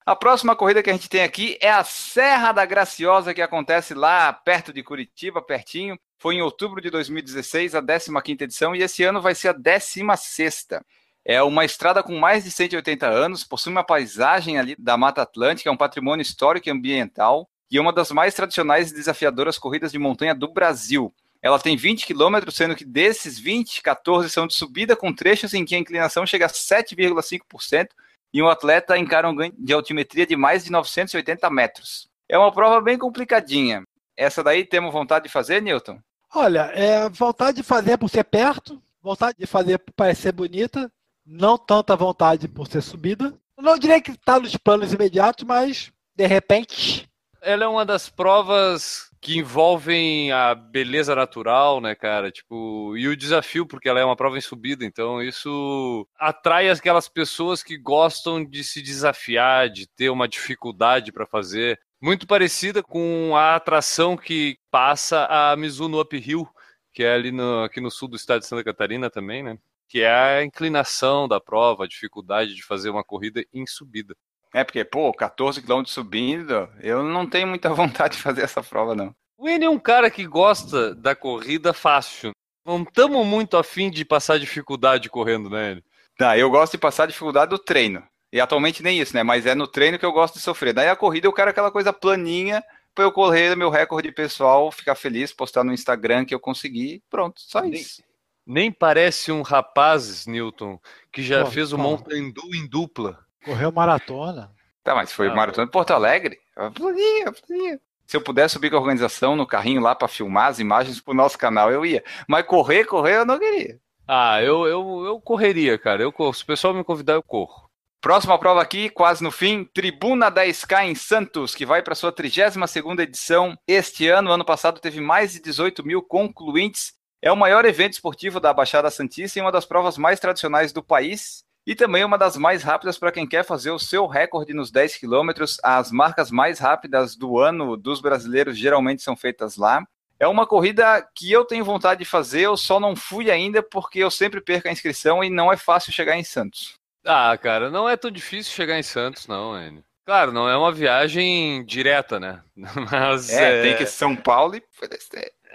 [0.07, 3.95] A próxima corrida que a gente tem aqui é a Serra da Graciosa, que acontece
[3.95, 5.97] lá perto de Curitiba, pertinho.
[6.19, 10.83] Foi em outubro de 2016, a 15ª edição, e esse ano vai ser a 16ª.
[11.25, 15.71] É uma estrada com mais de 180 anos, possui uma paisagem ali da Mata Atlântica,
[15.71, 19.91] é um patrimônio histórico e ambiental, e é uma das mais tradicionais e desafiadoras corridas
[19.91, 21.11] de montanha do Brasil.
[21.41, 25.65] Ela tem 20 quilômetros, sendo que desses 20, 14 são de subida, com trechos em
[25.65, 27.87] que a inclinação chega a 7,5%,
[28.35, 32.09] e um atleta encara um ganho de altimetria de mais de 980 metros.
[32.27, 33.81] É uma prova bem complicadinha.
[34.17, 36.01] Essa daí temos vontade de fazer, Newton?
[36.33, 40.91] Olha, é vontade de fazer por ser perto, vontade de fazer por parecer bonita,
[41.25, 43.33] não tanta vontade por ser subida.
[43.57, 47.09] Não diria que está nos planos imediatos, mas de repente.
[47.41, 52.31] Ela é uma das provas que envolvem a beleza natural, né, cara?
[52.31, 57.09] Tipo, e o desafio, porque ela é uma prova em subida, então isso atrai aquelas
[57.09, 61.79] pessoas que gostam de se desafiar, de ter uma dificuldade para fazer.
[61.99, 66.47] Muito parecida com a atração que passa a Mizuno Uphill,
[66.93, 69.57] que é ali no, aqui no sul do estado de Santa Catarina também, né?
[69.89, 74.15] Que é a inclinação da prova, a dificuldade de fazer uma corrida em subida.
[74.55, 78.95] É porque, pô, 14 quilômetros subindo, eu não tenho muita vontade de fazer essa prova,
[78.95, 79.13] não.
[79.37, 82.31] O Enio é um cara que gosta da corrida fácil.
[82.65, 85.83] Não estamos muito afim de passar dificuldade correndo, né, Enio?
[86.17, 88.01] Tá, eu gosto de passar a dificuldade do treino.
[88.31, 89.23] E atualmente nem isso, né?
[89.23, 90.73] Mas é no treino que eu gosto de sofrer.
[90.73, 92.63] Daí a corrida eu quero aquela coisa planinha
[92.93, 97.03] pra eu correr meu recorde pessoal, ficar feliz, postar no Instagram que eu consegui.
[97.09, 98.01] Pronto, só Nem- isso.
[98.47, 100.79] Nem parece um rapaz, Newton,
[101.11, 101.89] que já Pô, fez o fala.
[101.89, 103.24] Mountain Dew em dupla.
[103.45, 104.51] Correu maratona.
[104.83, 106.37] Tá, mas foi Ah, maratona de Porto Alegre?
[106.55, 107.79] Eu Planinha, planinha.
[108.05, 111.13] Se eu pudesse subir com a organização no carrinho lá pra filmar as imagens pro
[111.13, 112.03] nosso canal, eu ia.
[112.27, 113.79] Mas correr, correr, eu não queria.
[114.07, 116.03] Ah, eu, eu, eu correria, cara.
[116.03, 116.33] Eu corro.
[116.33, 117.65] Se o pessoal me convidar, eu corro.
[117.99, 122.99] Próxima prova aqui, quase no fim, Tribuna 10K em Santos, que vai para sua 32ª
[122.99, 124.31] edição este ano.
[124.31, 126.93] Ano passado teve mais de 18 mil concluintes.
[127.19, 130.83] É o maior evento esportivo da Baixada Santista e uma das provas mais tradicionais do
[130.83, 131.43] país.
[131.65, 134.97] E também uma das mais rápidas para quem quer fazer o seu recorde nos 10
[134.97, 135.57] quilômetros.
[135.63, 139.85] As marcas mais rápidas do ano dos brasileiros geralmente são feitas lá.
[140.19, 143.99] É uma corrida que eu tenho vontade de fazer, eu só não fui ainda porque
[143.99, 146.75] eu sempre perco a inscrição e não é fácil chegar em Santos.
[147.03, 149.83] Ah, cara, não é tão difícil chegar em Santos, não, Enio.
[150.05, 152.41] Claro, não é uma viagem direta, né?
[152.91, 153.61] Mas é, é...
[153.63, 154.63] tem que São Paulo e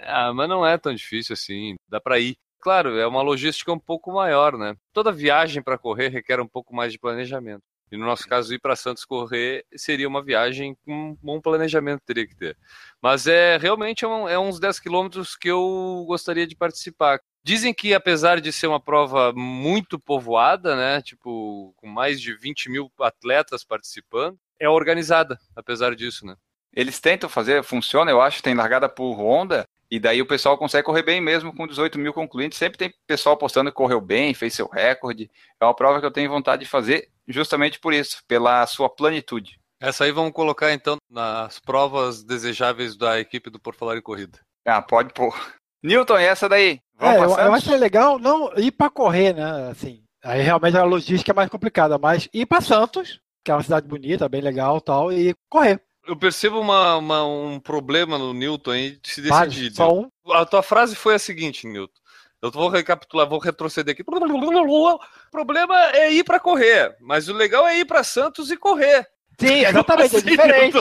[0.03, 2.35] ah, mas não é tão difícil assim, dá para ir.
[2.61, 4.75] Claro, é uma logística um pouco maior, né?
[4.93, 7.63] Toda viagem para correr requer um pouco mais de planejamento.
[7.91, 12.03] E no nosso caso, ir para Santos correr seria uma viagem com um bom planejamento
[12.05, 12.55] teria que ter.
[13.01, 17.19] Mas é realmente é, um, é uns 10 quilômetros que eu gostaria de participar.
[17.43, 22.69] Dizem que apesar de ser uma prova muito povoada, né, tipo com mais de 20
[22.69, 26.35] mil atletas participando, é organizada, apesar disso, né?
[26.73, 30.85] Eles tentam fazer, funciona, eu acho, tem largada por onda, e daí o pessoal consegue
[30.85, 32.57] correr bem mesmo com 18 mil concluintes.
[32.57, 35.29] Sempre tem pessoal postando que correu bem, fez seu recorde.
[35.59, 39.59] É uma prova que eu tenho vontade de fazer justamente por isso, pela sua plenitude.
[39.81, 44.39] Essa aí vamos colocar então nas provas desejáveis da equipe do Por Falar em Corrida.
[44.65, 45.35] Ah, pode pôr.
[45.83, 46.79] Newton, e essa daí?
[46.95, 49.69] Vamos é, eu, eu acho legal não ir para correr, né?
[49.71, 53.63] Assim, aí realmente a logística é mais complicada, mas ir para Santos, que é uma
[53.63, 55.81] cidade bonita, bem legal tal, e correr.
[56.07, 59.73] Eu percebo uma, uma, um problema no Newton aí de se decidir.
[59.73, 60.09] só um.
[60.31, 62.01] A tua frase foi a seguinte, Newton.
[62.41, 64.01] Eu vou recapitular, vou retroceder aqui.
[64.01, 64.99] O
[65.31, 69.07] problema é ir para correr, mas o legal é ir para Santos e correr.
[69.39, 70.77] Sim, exatamente, é assim, diferente.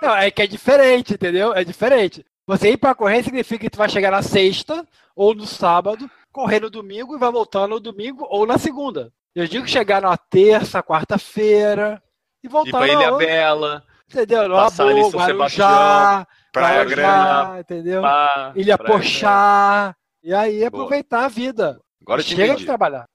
[0.00, 1.54] Não, é que é diferente, entendeu?
[1.54, 2.24] É diferente.
[2.46, 6.60] Você ir para correr significa que tu vai chegar na sexta ou no sábado, correr
[6.60, 9.12] no domingo e vai voltar no domingo ou na segunda.
[9.34, 12.02] Eu digo chegar na terça, quarta-feira
[12.42, 12.86] e voltar.
[12.86, 13.84] Ir pra Ilha Bela.
[14.12, 14.50] Entendeu?
[14.50, 18.02] Passar ali São Guarujá, Praia Grande, entendeu?
[18.02, 19.96] Pá, Ilha Praia Pochá.
[20.22, 21.26] E aí aproveitar Boa.
[21.26, 21.80] a vida.
[22.02, 23.06] Agora Chega de trabalhar.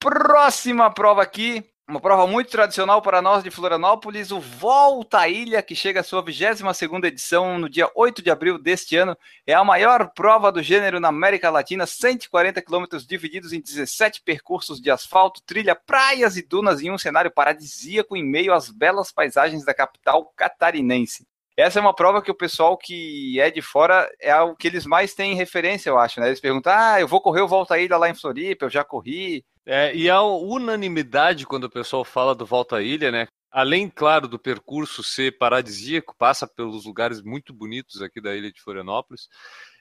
[0.00, 5.62] Próxima prova aqui, uma prova muito tradicional para nós de Florianópolis, o Volta à Ilha,
[5.62, 9.16] que chega à sua 22ª edição no dia 8 de abril deste ano.
[9.46, 14.82] É a maior prova do gênero na América Latina, 140 quilômetros divididos em 17 percursos
[14.82, 19.64] de asfalto, trilha, praias e dunas em um cenário paradisíaco em meio às belas paisagens
[19.64, 21.26] da capital catarinense.
[21.56, 24.84] Essa é uma prova que o pessoal que é de fora é o que eles
[24.84, 26.28] mais têm referência, eu acho, né?
[26.28, 28.84] Eles perguntam, ah, eu vou correr o Volta à Ilha lá em Floripa, eu já
[28.84, 33.28] corri, é, e há unanimidade quando o pessoal fala do Volta à Ilha, né?
[33.50, 38.62] Além, claro, do percurso ser paradisíaco, passa pelos lugares muito bonitos aqui da ilha de
[38.62, 39.28] Florianópolis,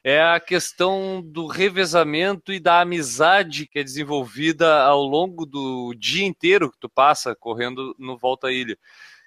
[0.03, 6.25] é a questão do revezamento e da amizade que é desenvolvida ao longo do dia
[6.25, 8.77] inteiro que tu passa correndo no Volta à Ilha.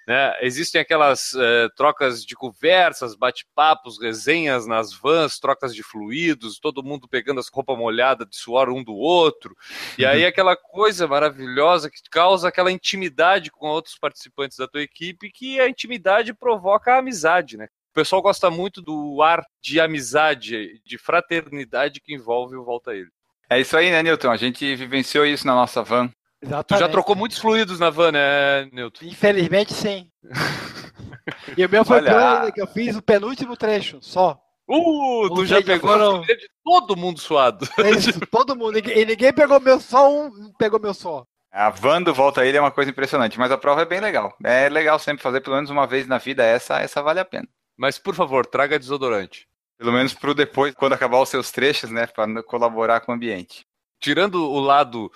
[0.07, 0.33] Né?
[0.41, 7.07] Existem aquelas é, trocas de conversas, bate-papos, resenhas nas vans, trocas de fluidos, todo mundo
[7.07, 9.55] pegando as roupas molhadas de suor um do outro.
[9.97, 10.27] E aí uhum.
[10.29, 15.69] aquela coisa maravilhosa que causa aquela intimidade com outros participantes da tua equipe, que a
[15.69, 17.67] intimidade provoca a amizade, né?
[17.91, 22.95] O pessoal gosta muito do ar de amizade, de fraternidade que envolve o Volta a
[22.95, 23.09] Ele.
[23.49, 24.31] É isso aí, né, Newton?
[24.31, 26.09] A gente vivenciou isso na nossa van.
[26.41, 26.67] Exatamente.
[26.67, 29.05] Tu já trocou muitos fluidos na van, né, Newton?
[29.05, 30.09] Infelizmente, sim.
[31.55, 32.51] e o meu foi Olha...
[32.51, 34.41] que eu fiz o penúltimo trecho, só.
[34.67, 36.21] Uh, tu já pegou foram...
[36.21, 37.67] de todo mundo suado.
[37.79, 38.77] É isso, todo mundo.
[38.77, 41.25] E ninguém pegou meu só, um pegou meu só.
[41.51, 43.99] A van do Volta a Ilha é uma coisa impressionante, mas a prova é bem
[43.99, 44.33] legal.
[44.43, 47.47] É legal sempre fazer pelo menos uma vez na vida, essa, essa vale a pena.
[47.77, 49.47] Mas, por favor, traga desodorante.
[49.77, 53.65] Pelo menos pro depois, quando acabar os seus trechos, né, para colaborar com o ambiente.
[53.99, 55.11] Tirando o lado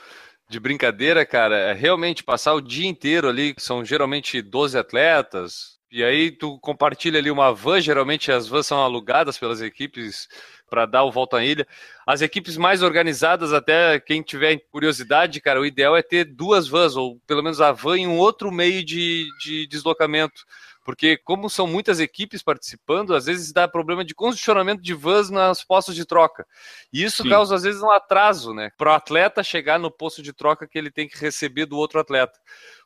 [0.48, 6.04] de brincadeira, cara, é realmente passar o dia inteiro ali, são geralmente 12 atletas, e
[6.04, 10.28] aí tu compartilha ali uma van, geralmente as vans são alugadas pelas equipes
[10.70, 11.66] para dar o volta à ilha.
[12.06, 16.96] As equipes mais organizadas, até quem tiver curiosidade, cara, o ideal é ter duas vans,
[16.96, 20.44] ou pelo menos a van em um outro meio de, de deslocamento
[20.86, 25.64] porque como são muitas equipes participando, às vezes dá problema de condicionamento de vans nas
[25.64, 26.46] postos de troca.
[26.94, 27.30] E isso Sim.
[27.30, 30.78] causa às vezes um atraso, né, para o atleta chegar no posto de troca que
[30.78, 32.40] ele tem que receber do outro atleta.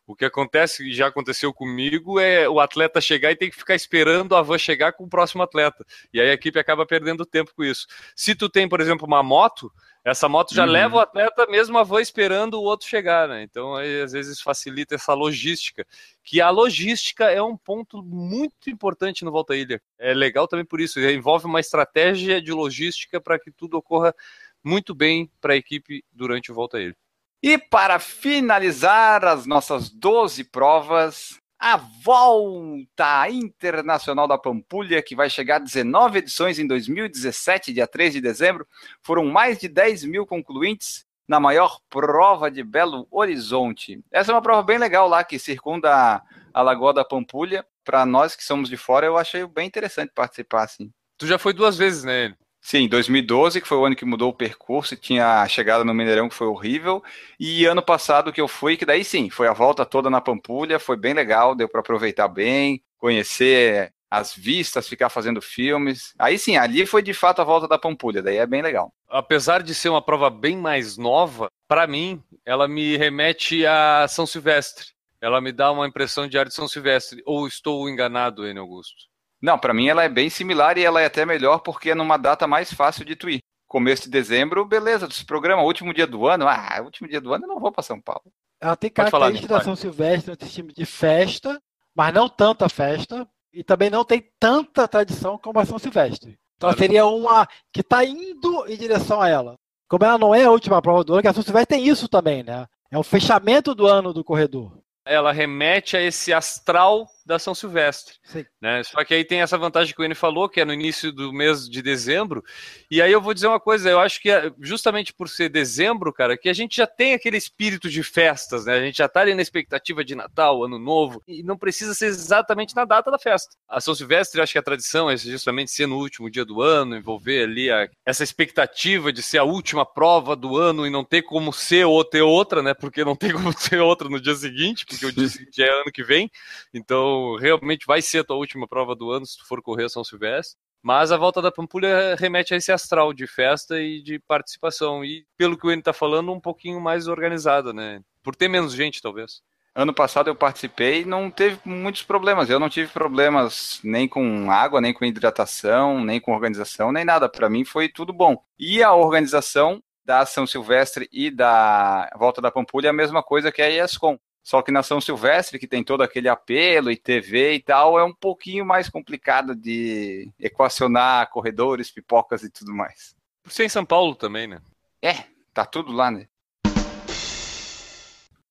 [0.08, 3.76] O que acontece, e já aconteceu comigo, é o atleta chegar e tem que ficar
[3.76, 5.86] esperando a van chegar com o próximo atleta.
[6.12, 7.86] E aí a equipe acaba perdendo tempo com isso.
[8.16, 9.72] Se tu tem, por exemplo, uma moto,
[10.04, 10.72] essa moto já uhum.
[10.72, 13.44] leva o atleta mesmo a van esperando o outro chegar, né?
[13.44, 15.86] Então, aí, às vezes, facilita essa logística.
[16.24, 19.82] Que a logística é um ponto muito importante no Volta Ilha.
[19.98, 21.00] É legal também por isso.
[21.00, 24.16] Envolve uma estratégia de logística para que tudo ocorra
[24.64, 26.96] muito bem para a equipe durante o Volta Ilha.
[27.42, 35.58] E para finalizar as nossas 12 provas, a volta internacional da Pampulha, que vai chegar
[35.58, 38.66] a 19 edições em 2017, dia 3 de dezembro.
[39.04, 41.06] Foram mais de 10 mil concluintes.
[41.28, 44.04] na maior prova de Belo Horizonte.
[44.12, 47.64] Essa é uma prova bem legal lá que circunda a Lagoa da Pampulha.
[47.84, 50.92] Para nós que somos de fora, eu achei bem interessante participar assim.
[51.20, 52.36] Tu já foi duas vezes, né?
[52.62, 56.28] Sim, 2012, que foi o ano que mudou o percurso, tinha a chegada no Mineirão,
[56.30, 57.02] que foi horrível.
[57.40, 60.78] E ano passado que eu fui, que daí sim, foi a volta toda na Pampulha,
[60.78, 66.14] foi bem legal, deu para aproveitar bem, conhecer as vistas, ficar fazendo filmes.
[66.18, 68.92] Aí sim, ali foi de fato a volta da Pampulha, daí é bem legal.
[69.08, 74.26] Apesar de ser uma prova bem mais nova, para mim, ela me remete a São
[74.26, 74.88] Silvestre.
[75.22, 77.22] Ela me dá uma impressão de ar de São Silvestre.
[77.26, 79.09] Ou estou enganado, Enio Augusto?
[79.42, 82.18] Não, para mim ela é bem similar e ela é até melhor porque é numa
[82.18, 83.40] data mais fácil de tu ir.
[83.68, 87.46] Começo de dezembro, beleza, desse programa, último dia do ano, ah, último dia do ano
[87.46, 88.24] eu não vou para São Paulo.
[88.60, 91.62] Ela tem característica da São Silvestre, esse time de festa,
[91.96, 96.38] mas não tanta festa, e também não tem tanta tradição como a São Silvestre.
[96.58, 99.56] Então seria uma que está indo em direção a ela.
[99.88, 102.08] Como ela não é a última prova do ano, que a São Silvestre tem isso
[102.10, 102.68] também, né?
[102.92, 104.78] É o fechamento do ano do corredor.
[105.06, 108.16] Ela remete a esse astral da São Silvestre.
[108.60, 108.82] Né?
[108.82, 111.32] Só que aí tem essa vantagem que o N falou, que é no início do
[111.32, 112.44] mês de dezembro.
[112.90, 116.12] E aí eu vou dizer uma coisa, eu acho que é justamente por ser dezembro,
[116.12, 118.74] cara, que a gente já tem aquele espírito de festas, né?
[118.74, 122.08] A gente já tá ali na expectativa de Natal, Ano Novo, e não precisa ser
[122.08, 123.56] exatamente na data da festa.
[123.68, 126.98] A São Silvestre, acho que a tradição é justamente ser no último dia do ano,
[126.98, 131.22] envolver ali a, essa expectativa de ser a última prova do ano e não ter
[131.22, 132.74] como ser ou ter outra, né?
[132.74, 135.92] Porque não tem como ter outra no dia seguinte, porque o dia seguinte é ano
[135.94, 136.28] que vem.
[136.74, 140.04] Então, realmente vai ser a tua última prova do ano se tu for correr São
[140.04, 140.58] Silvestre.
[140.82, 145.04] Mas a volta da Pampulha remete a esse astral de festa e de participação.
[145.04, 148.02] E pelo que o Enio está falando, um pouquinho mais organizado, né?
[148.24, 149.42] Por ter menos gente, talvez.
[149.76, 152.50] Ano passado eu participei e não teve muitos problemas.
[152.50, 157.30] Eu não tive problemas nem com água, nem com hidratação, nem com organização, nem nada.
[157.30, 158.42] Para mim foi tudo bom.
[158.58, 163.52] E a organização da São Silvestre e da Volta da Pampulha é a mesma coisa
[163.52, 164.18] que a ESCOM.
[164.50, 168.04] Só que na São Silvestre, que tem todo aquele apelo e TV e tal, é
[168.04, 173.16] um pouquinho mais complicado de equacionar corredores, pipocas e tudo mais.
[173.44, 174.60] Por ser em São Paulo também, né?
[175.04, 175.18] É,
[175.54, 176.28] tá tudo lá, né?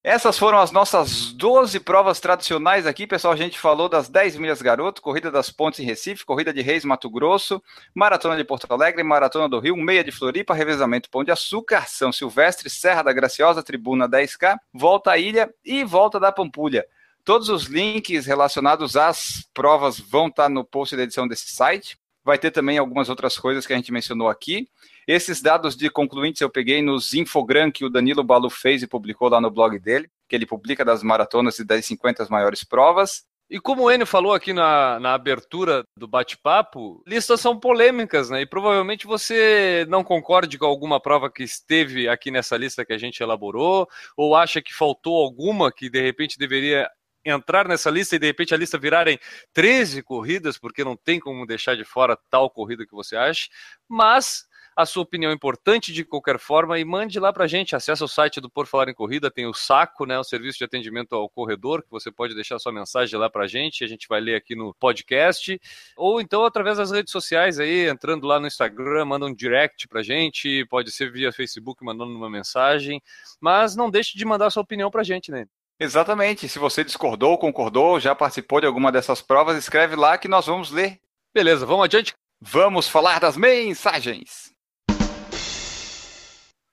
[0.09, 3.35] Essas foram as nossas 12 provas tradicionais aqui, pessoal.
[3.35, 6.83] A gente falou das 10 milhas garoto, corrida das pontes em Recife, corrida de Reis
[6.83, 7.62] Mato Grosso,
[7.94, 12.11] maratona de Porto Alegre, maratona do Rio, meia de Floripa, revezamento Pão de Açúcar, São
[12.11, 16.87] Silvestre, Serra da Graciosa, Tribuna 10K, volta à ilha e volta da Pampulha.
[17.23, 21.99] Todos os links relacionados às provas vão estar no post da edição desse site.
[22.29, 24.69] Vai ter também algumas outras coisas que a gente mencionou aqui.
[25.07, 29.31] Esses dados de concluintes eu peguei nos infogram que o Danilo Balu fez e publicou
[29.31, 33.25] lá no blog dele, que ele publica das maratonas e das 50 maiores provas.
[33.49, 38.43] E como o Enio falou aqui na, na abertura do bate-papo, listas são polêmicas, né?
[38.43, 42.99] E provavelmente você não concorde com alguma prova que esteve aqui nessa lista que a
[42.99, 46.91] gente elaborou, ou acha que faltou alguma que de repente deveria
[47.29, 49.19] entrar nessa lista e de repente a lista virarem
[49.53, 53.49] 13 corridas, porque não tem como deixar de fora tal corrida que você acha.
[53.88, 57.75] Mas a sua opinião importante de qualquer forma e mande lá para a gente.
[57.75, 60.64] Acesse o site do Por Falar em Corrida, tem o SACO, né, o serviço de
[60.64, 64.07] atendimento ao corredor, que você pode deixar sua mensagem lá para a gente, a gente
[64.07, 65.61] vai ler aqui no podcast,
[65.97, 69.99] ou então através das redes sociais aí, entrando lá no Instagram, manda um direct para
[69.99, 73.03] a gente, pode ser via Facebook mandando uma mensagem,
[73.41, 75.49] mas não deixe de mandar sua opinião para a gente, né?
[75.81, 76.49] Exatamente.
[76.49, 80.71] Se você discordou, concordou, já participou de alguma dessas provas, escreve lá que nós vamos
[80.71, 81.01] ler.
[81.33, 82.14] Beleza, vamos adiante.
[82.41, 84.53] Vamos falar das mensagens.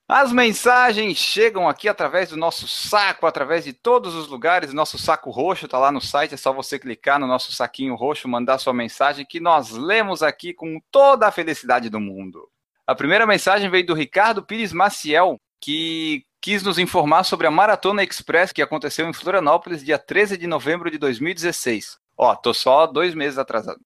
[0.08, 4.72] As mensagens chegam aqui através do nosso saco, através de todos os lugares.
[4.72, 8.28] Nosso saco roxo está lá no site, é só você clicar no nosso saquinho roxo,
[8.28, 12.48] mandar sua mensagem que nós lemos aqui com toda a felicidade do mundo.
[12.86, 18.04] A primeira mensagem veio do Ricardo Pires Maciel, que quis nos informar sobre a Maratona
[18.04, 21.98] Express que aconteceu em Florianópolis, dia 13 de novembro de 2016.
[22.16, 23.80] Ó, tô só dois meses atrasado.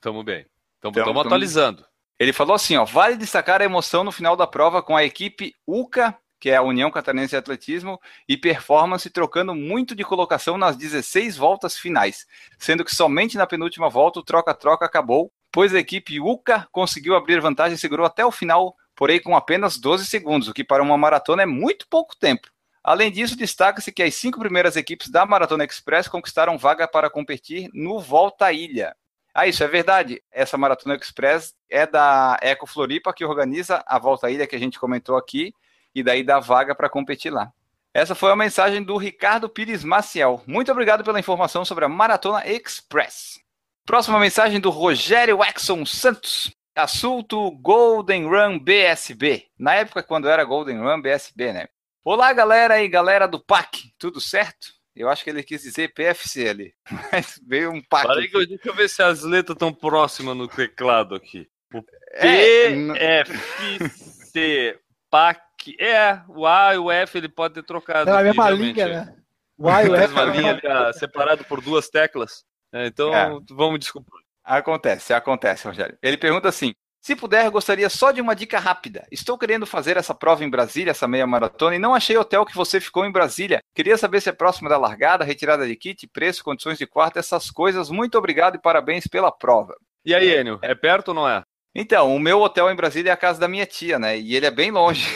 [0.00, 0.46] Tamo bem.
[0.82, 1.84] Estamos atualizando.
[2.18, 5.52] Ele falou assim, ó, vale destacar a emoção no final da prova com a equipe
[5.66, 10.74] UCA, que é a União Catarinense de Atletismo, e performance trocando muito de colocação nas
[10.74, 12.24] 16 voltas finais,
[12.58, 17.42] sendo que somente na penúltima volta o troca-troca acabou, pois a equipe UCA conseguiu abrir
[17.42, 20.98] vantagem e segurou até o final, porém com apenas 12 segundos, o que para uma
[20.98, 22.48] maratona é muito pouco tempo.
[22.82, 27.68] Além disso, destaca-se que as cinco primeiras equipes da Maratona Express conquistaram vaga para competir
[27.74, 28.96] no Volta à Ilha.
[29.38, 30.22] Ah, isso é verdade.
[30.32, 34.58] Essa Maratona Express é da Eco Floripa, que organiza a volta à ilha que a
[34.58, 35.52] gente comentou aqui,
[35.94, 37.52] e daí dá vaga para competir lá.
[37.92, 40.42] Essa foi a mensagem do Ricardo Pires Maciel.
[40.46, 43.38] Muito obrigado pela informação sobre a Maratona Express.
[43.84, 46.55] Próxima mensagem do Rogério Exxon Santos.
[46.76, 49.46] Assunto Golden Run BSB.
[49.58, 51.66] Na época quando era Golden Run BSB, né?
[52.04, 53.92] Olá, galera aí, galera do PAC.
[53.98, 54.68] Tudo certo?
[54.94, 56.74] Eu acho que ele quis dizer PFC ali.
[57.12, 58.06] Mas veio um PAC.
[58.06, 61.48] Peraí, que eu- deixa eu ver se as letras estão próximas no teclado aqui.
[61.74, 64.78] O É, PFC,
[65.10, 65.40] PAC.
[65.80, 68.08] É, o A e o F ele pode ter trocado.
[68.08, 68.74] É a aqui, mesma realmente.
[68.74, 69.16] linha, né?
[69.58, 70.14] O A e o A F.
[70.14, 72.44] mesma linha ali, ah, separado por duas teclas.
[72.72, 73.28] É, então, É.
[73.50, 74.20] vamos desculpar.
[74.46, 75.98] Acontece, acontece, Rogério.
[76.00, 76.72] Ele pergunta assim:
[77.06, 79.04] se puder, gostaria só de uma dica rápida.
[79.10, 82.54] Estou querendo fazer essa prova em Brasília, essa meia maratona, e não achei hotel que
[82.54, 83.60] você ficou em Brasília.
[83.74, 87.50] Queria saber se é próximo da largada, retirada de kit, preço, condições de quarto, essas
[87.50, 87.90] coisas.
[87.90, 89.74] Muito obrigado e parabéns pela prova.
[90.04, 91.42] E aí, Enio, é perto ou não é?
[91.74, 94.18] Então, o meu hotel em Brasília é a casa da minha tia, né?
[94.18, 95.06] E ele é bem longe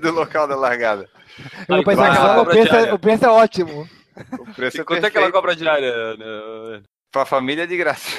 [0.00, 1.08] do local da largada.
[1.68, 3.88] Eu que só o preço, é, o preço é ótimo.
[4.38, 6.16] O preço E é quanto é que ela cobra diária?
[6.16, 6.82] né?
[7.12, 8.10] Pra família é de graça.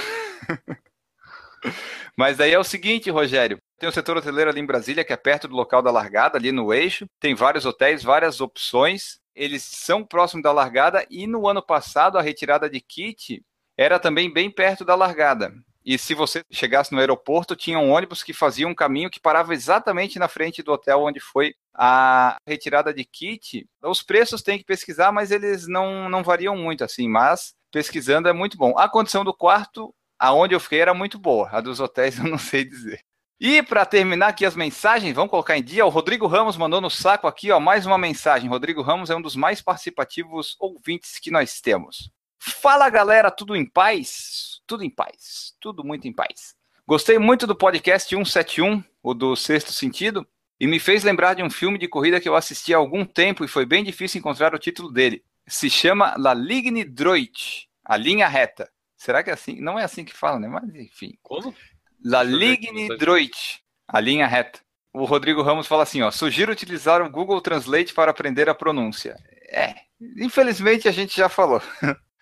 [2.16, 3.60] Mas daí é o seguinte, Rogério.
[3.78, 6.52] Tem o setor hoteleiro ali em Brasília, que é perto do local da largada, ali
[6.52, 7.06] no eixo.
[7.20, 9.20] Tem vários hotéis, várias opções.
[9.36, 13.42] Eles são próximos da largada e no ano passado a retirada de kit
[13.78, 15.54] era também bem perto da largada.
[15.86, 19.54] E se você chegasse no aeroporto, tinha um ônibus que fazia um caminho que parava
[19.54, 23.66] exatamente na frente do hotel onde foi a retirada de kit.
[23.82, 27.08] Os preços tem que pesquisar, mas eles não, não variam muito assim.
[27.08, 28.78] Mas pesquisando é muito bom.
[28.78, 31.49] A condição do quarto, aonde eu fiquei, era muito boa.
[31.51, 32.99] A dos hotéis eu não sei dizer.
[33.39, 35.86] E para terminar aqui as mensagens, vamos colocar em dia.
[35.86, 38.49] O Rodrigo Ramos mandou no saco aqui, ó, mais uma mensagem.
[38.49, 42.11] Rodrigo Ramos é um dos mais participativos ouvintes que nós temos.
[42.38, 44.59] Fala galera, tudo em paz?
[44.67, 46.53] Tudo em paz, tudo muito em paz.
[46.86, 50.28] Gostei muito do podcast 171, o do Sexto Sentido,
[50.59, 53.45] e me fez lembrar de um filme de corrida que eu assisti há algum tempo
[53.45, 55.24] e foi bem difícil encontrar o título dele.
[55.47, 58.70] Se chama La Ligne Droit, a linha reta.
[59.00, 59.62] Será que é assim?
[59.62, 60.47] Não é assim que fala, né?
[60.50, 61.14] Mas enfim.
[61.24, 61.56] Como?
[62.04, 62.89] La Ligne.
[62.97, 64.60] Droit, a linha reta.
[64.93, 69.16] O Rodrigo Ramos fala assim, ó, sugiro utilizar o Google Translate para aprender a pronúncia.
[69.50, 69.74] É,
[70.18, 71.62] infelizmente a gente já falou.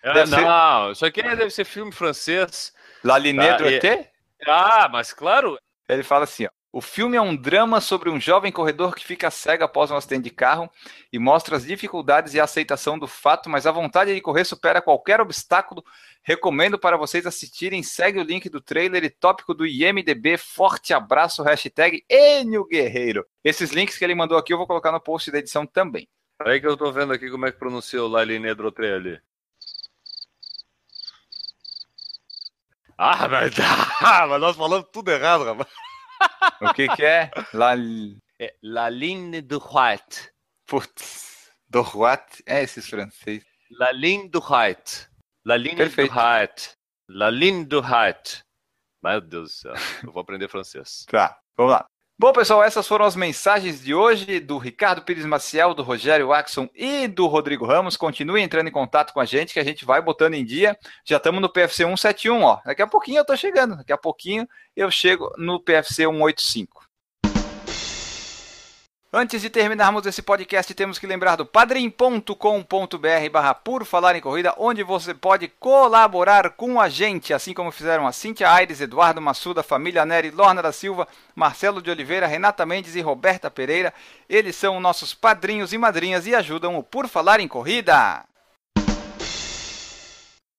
[0.04, 2.72] É, Deve ser- não, isso aqui deve ser filme francês.
[3.02, 4.08] La Ligne Tá, Droit?
[4.46, 5.58] Ah, mas claro.
[5.88, 9.30] Ele fala assim, ó, o filme é um drama sobre um jovem corredor que fica
[9.30, 10.70] cego após um acidente de carro
[11.10, 14.82] e mostra as dificuldades e a aceitação do fato, mas a vontade de correr supera
[14.82, 15.82] qualquer obstáculo.
[16.22, 17.82] Recomendo para vocês assistirem.
[17.82, 20.36] Segue o link do trailer e tópico do IMDB.
[20.36, 23.26] Forte abraço, hashtag Enio Guerreiro.
[23.42, 26.06] Esses links que ele mandou aqui eu vou colocar no post da edição também.
[26.36, 29.20] Peraí que eu tô vendo aqui como é que pronuncia o Laline Drotre ali.
[32.98, 33.54] Ah, mas,
[34.02, 35.87] ah, mas nós falamos tudo errado, rapaz.
[36.60, 37.30] O que que é?
[37.52, 37.74] La...
[38.40, 40.30] É Laline Droit.
[40.66, 43.44] Putz, Droit, é esses francês.
[43.70, 45.08] Laline Droit.
[45.44, 46.12] Laline Perfeito.
[46.12, 46.72] Droit.
[47.08, 48.42] Laline Droit.
[49.02, 51.04] Meu Deus do céu, eu vou aprender francês.
[51.08, 51.86] Tá, vamos lá.
[52.20, 56.68] Bom, pessoal, essas foram as mensagens de hoje do Ricardo Pires Maciel, do Rogério Axon
[56.74, 57.96] e do Rodrigo Ramos.
[57.96, 60.76] Continue entrando em contato com a gente, que a gente vai botando em dia.
[61.04, 62.60] Já estamos no PFC 171, ó.
[62.64, 63.76] Daqui a pouquinho eu tô chegando.
[63.76, 66.77] Daqui a pouquinho eu chego no PFC 185.
[69.10, 72.28] Antes de terminarmos esse podcast, temos que lembrar do padrim.com.br
[73.32, 78.06] barra por falar em corrida, onde você pode colaborar com a gente, assim como fizeram
[78.06, 82.96] a Cintia Aires, Eduardo Massuda, família Neri, Lorna da Silva, Marcelo de Oliveira, Renata Mendes
[82.96, 83.94] e Roberta Pereira.
[84.28, 88.26] Eles são nossos padrinhos e madrinhas e ajudam o Por Falar em Corrida.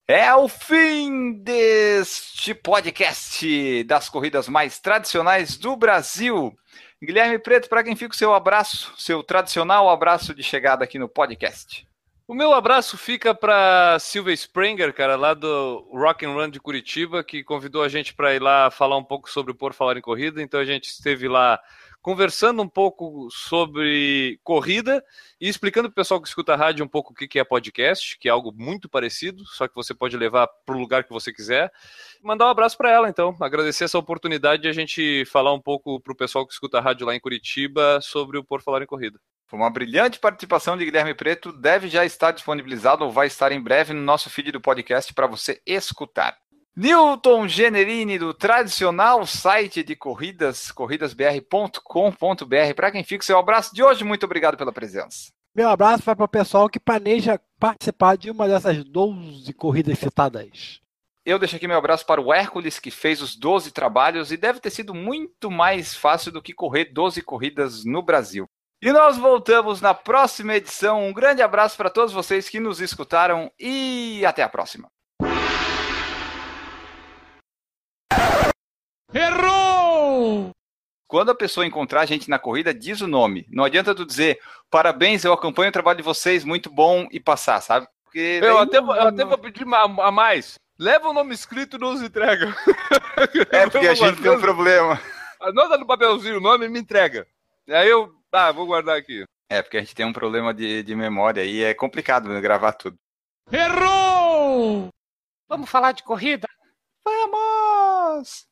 [0.08, 6.58] É o fim deste podcast das corridas mais tradicionais do Brasil.
[7.02, 11.08] Guilherme Preto, para quem fica o seu abraço, seu tradicional abraço de chegada aqui no
[11.08, 11.89] podcast.
[12.30, 17.24] O meu abraço fica para Silvia Springer, cara, lá do Rock and Run de Curitiba,
[17.24, 20.02] que convidou a gente para ir lá falar um pouco sobre o Por Falar em
[20.02, 20.40] Corrida.
[20.40, 21.60] Então a gente esteve lá
[22.04, 25.04] conversando um pouco sobre corrida
[25.42, 28.16] e explicando para o pessoal que escuta a rádio um pouco o que é podcast,
[28.20, 31.34] que é algo muito parecido, só que você pode levar para o lugar que você
[31.34, 31.72] quiser.
[32.22, 33.36] Mandar um abraço para ela, então.
[33.42, 36.82] Agradecer essa oportunidade de a gente falar um pouco para o pessoal que escuta a
[36.82, 39.20] rádio lá em Curitiba sobre o Por Falar em Corrida.
[39.50, 43.60] Foi uma brilhante participação de Guilherme Preto, deve já estar disponibilizado ou vai estar em
[43.60, 46.38] breve no nosso feed do podcast para você escutar.
[46.78, 52.74] Newton Generini, do tradicional site de corridas, corridasbr.com.br.
[52.76, 55.32] Para quem fica, seu abraço de hoje, muito obrigado pela presença.
[55.56, 60.80] Meu abraço vai para o pessoal que planeja participar de uma dessas 12 corridas citadas.
[61.26, 64.60] Eu deixo aqui meu abraço para o Hércules, que fez os 12 trabalhos e deve
[64.60, 68.48] ter sido muito mais fácil do que correr 12 corridas no Brasil.
[68.82, 71.06] E nós voltamos na próxima edição.
[71.06, 74.90] Um grande abraço para todos vocês que nos escutaram e até a próxima.
[79.14, 79.60] Errou!
[81.10, 83.44] quando a pessoa encontrar a gente na corrida, diz o nome.
[83.50, 87.60] Não adianta tu dizer, parabéns, eu acompanho o trabalho de vocês, muito bom, e passar,
[87.62, 87.88] sabe?
[88.04, 90.60] Porque eu, até, eu até vou pedir a mais.
[90.78, 92.56] Leva o nome escrito e nos entrega.
[93.52, 95.02] É, porque a gente tem um problema.
[95.42, 97.28] Anota no papelzinho o nome e me entrega.
[97.68, 99.24] Aí eu, ah, vou guardar aqui.
[99.50, 102.74] É, porque a gente tem um problema de, de memória e é complicado né, gravar
[102.74, 102.98] tudo.
[103.52, 104.90] Errou!
[105.48, 106.48] Vamos falar de corrida?
[107.04, 108.46] Vamos!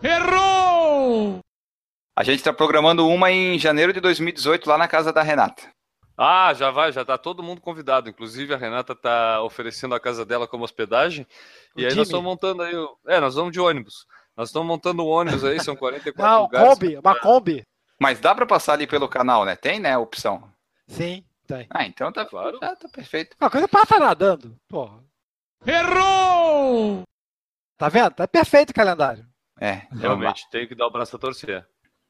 [0.00, 1.40] Errou!
[2.16, 5.68] A gente está programando uma em janeiro de 2018 lá na casa da Renata.
[6.16, 8.10] Ah, já vai, já tá todo mundo convidado.
[8.10, 11.24] Inclusive a Renata tá oferecendo a casa dela como hospedagem.
[11.76, 11.98] O e aí time.
[11.98, 12.74] nós estamos montando aí.
[13.06, 14.04] É, nós vamos de ônibus.
[14.36, 16.68] Nós estamos montando o ônibus aí, são 44 Não, lugares.
[16.68, 17.67] Kombi, uma Kombi.
[17.98, 19.56] Mas dá para passar ali pelo canal, né?
[19.56, 20.48] Tem, né, a opção?
[20.86, 21.66] Sim, tem.
[21.70, 22.58] Ah, então tá, claro.
[22.60, 23.36] tá, tá perfeito.
[23.40, 25.02] Uma coisa passa nadando, porra.
[25.66, 27.02] Errou!
[27.76, 28.12] Tá vendo?
[28.12, 29.26] Tá perfeito o calendário.
[29.60, 31.66] É, realmente, tem que dar o braço a torcer.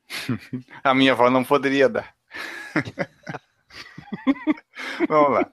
[0.84, 2.14] a minha avó não poderia dar.
[5.08, 5.50] Vamos lá.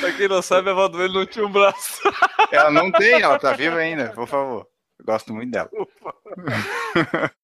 [0.00, 2.00] pra quem não sabe, a avó do ele não tinha um braço.
[2.50, 4.66] ela não tem, ela tá viva ainda, por favor.
[4.98, 5.70] Eu gosto muito dela.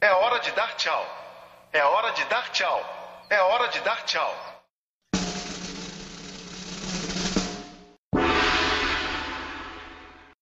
[0.00, 1.04] É hora de dar tchau.
[1.72, 2.80] É hora de dar tchau.
[3.28, 4.57] É hora de dar tchau.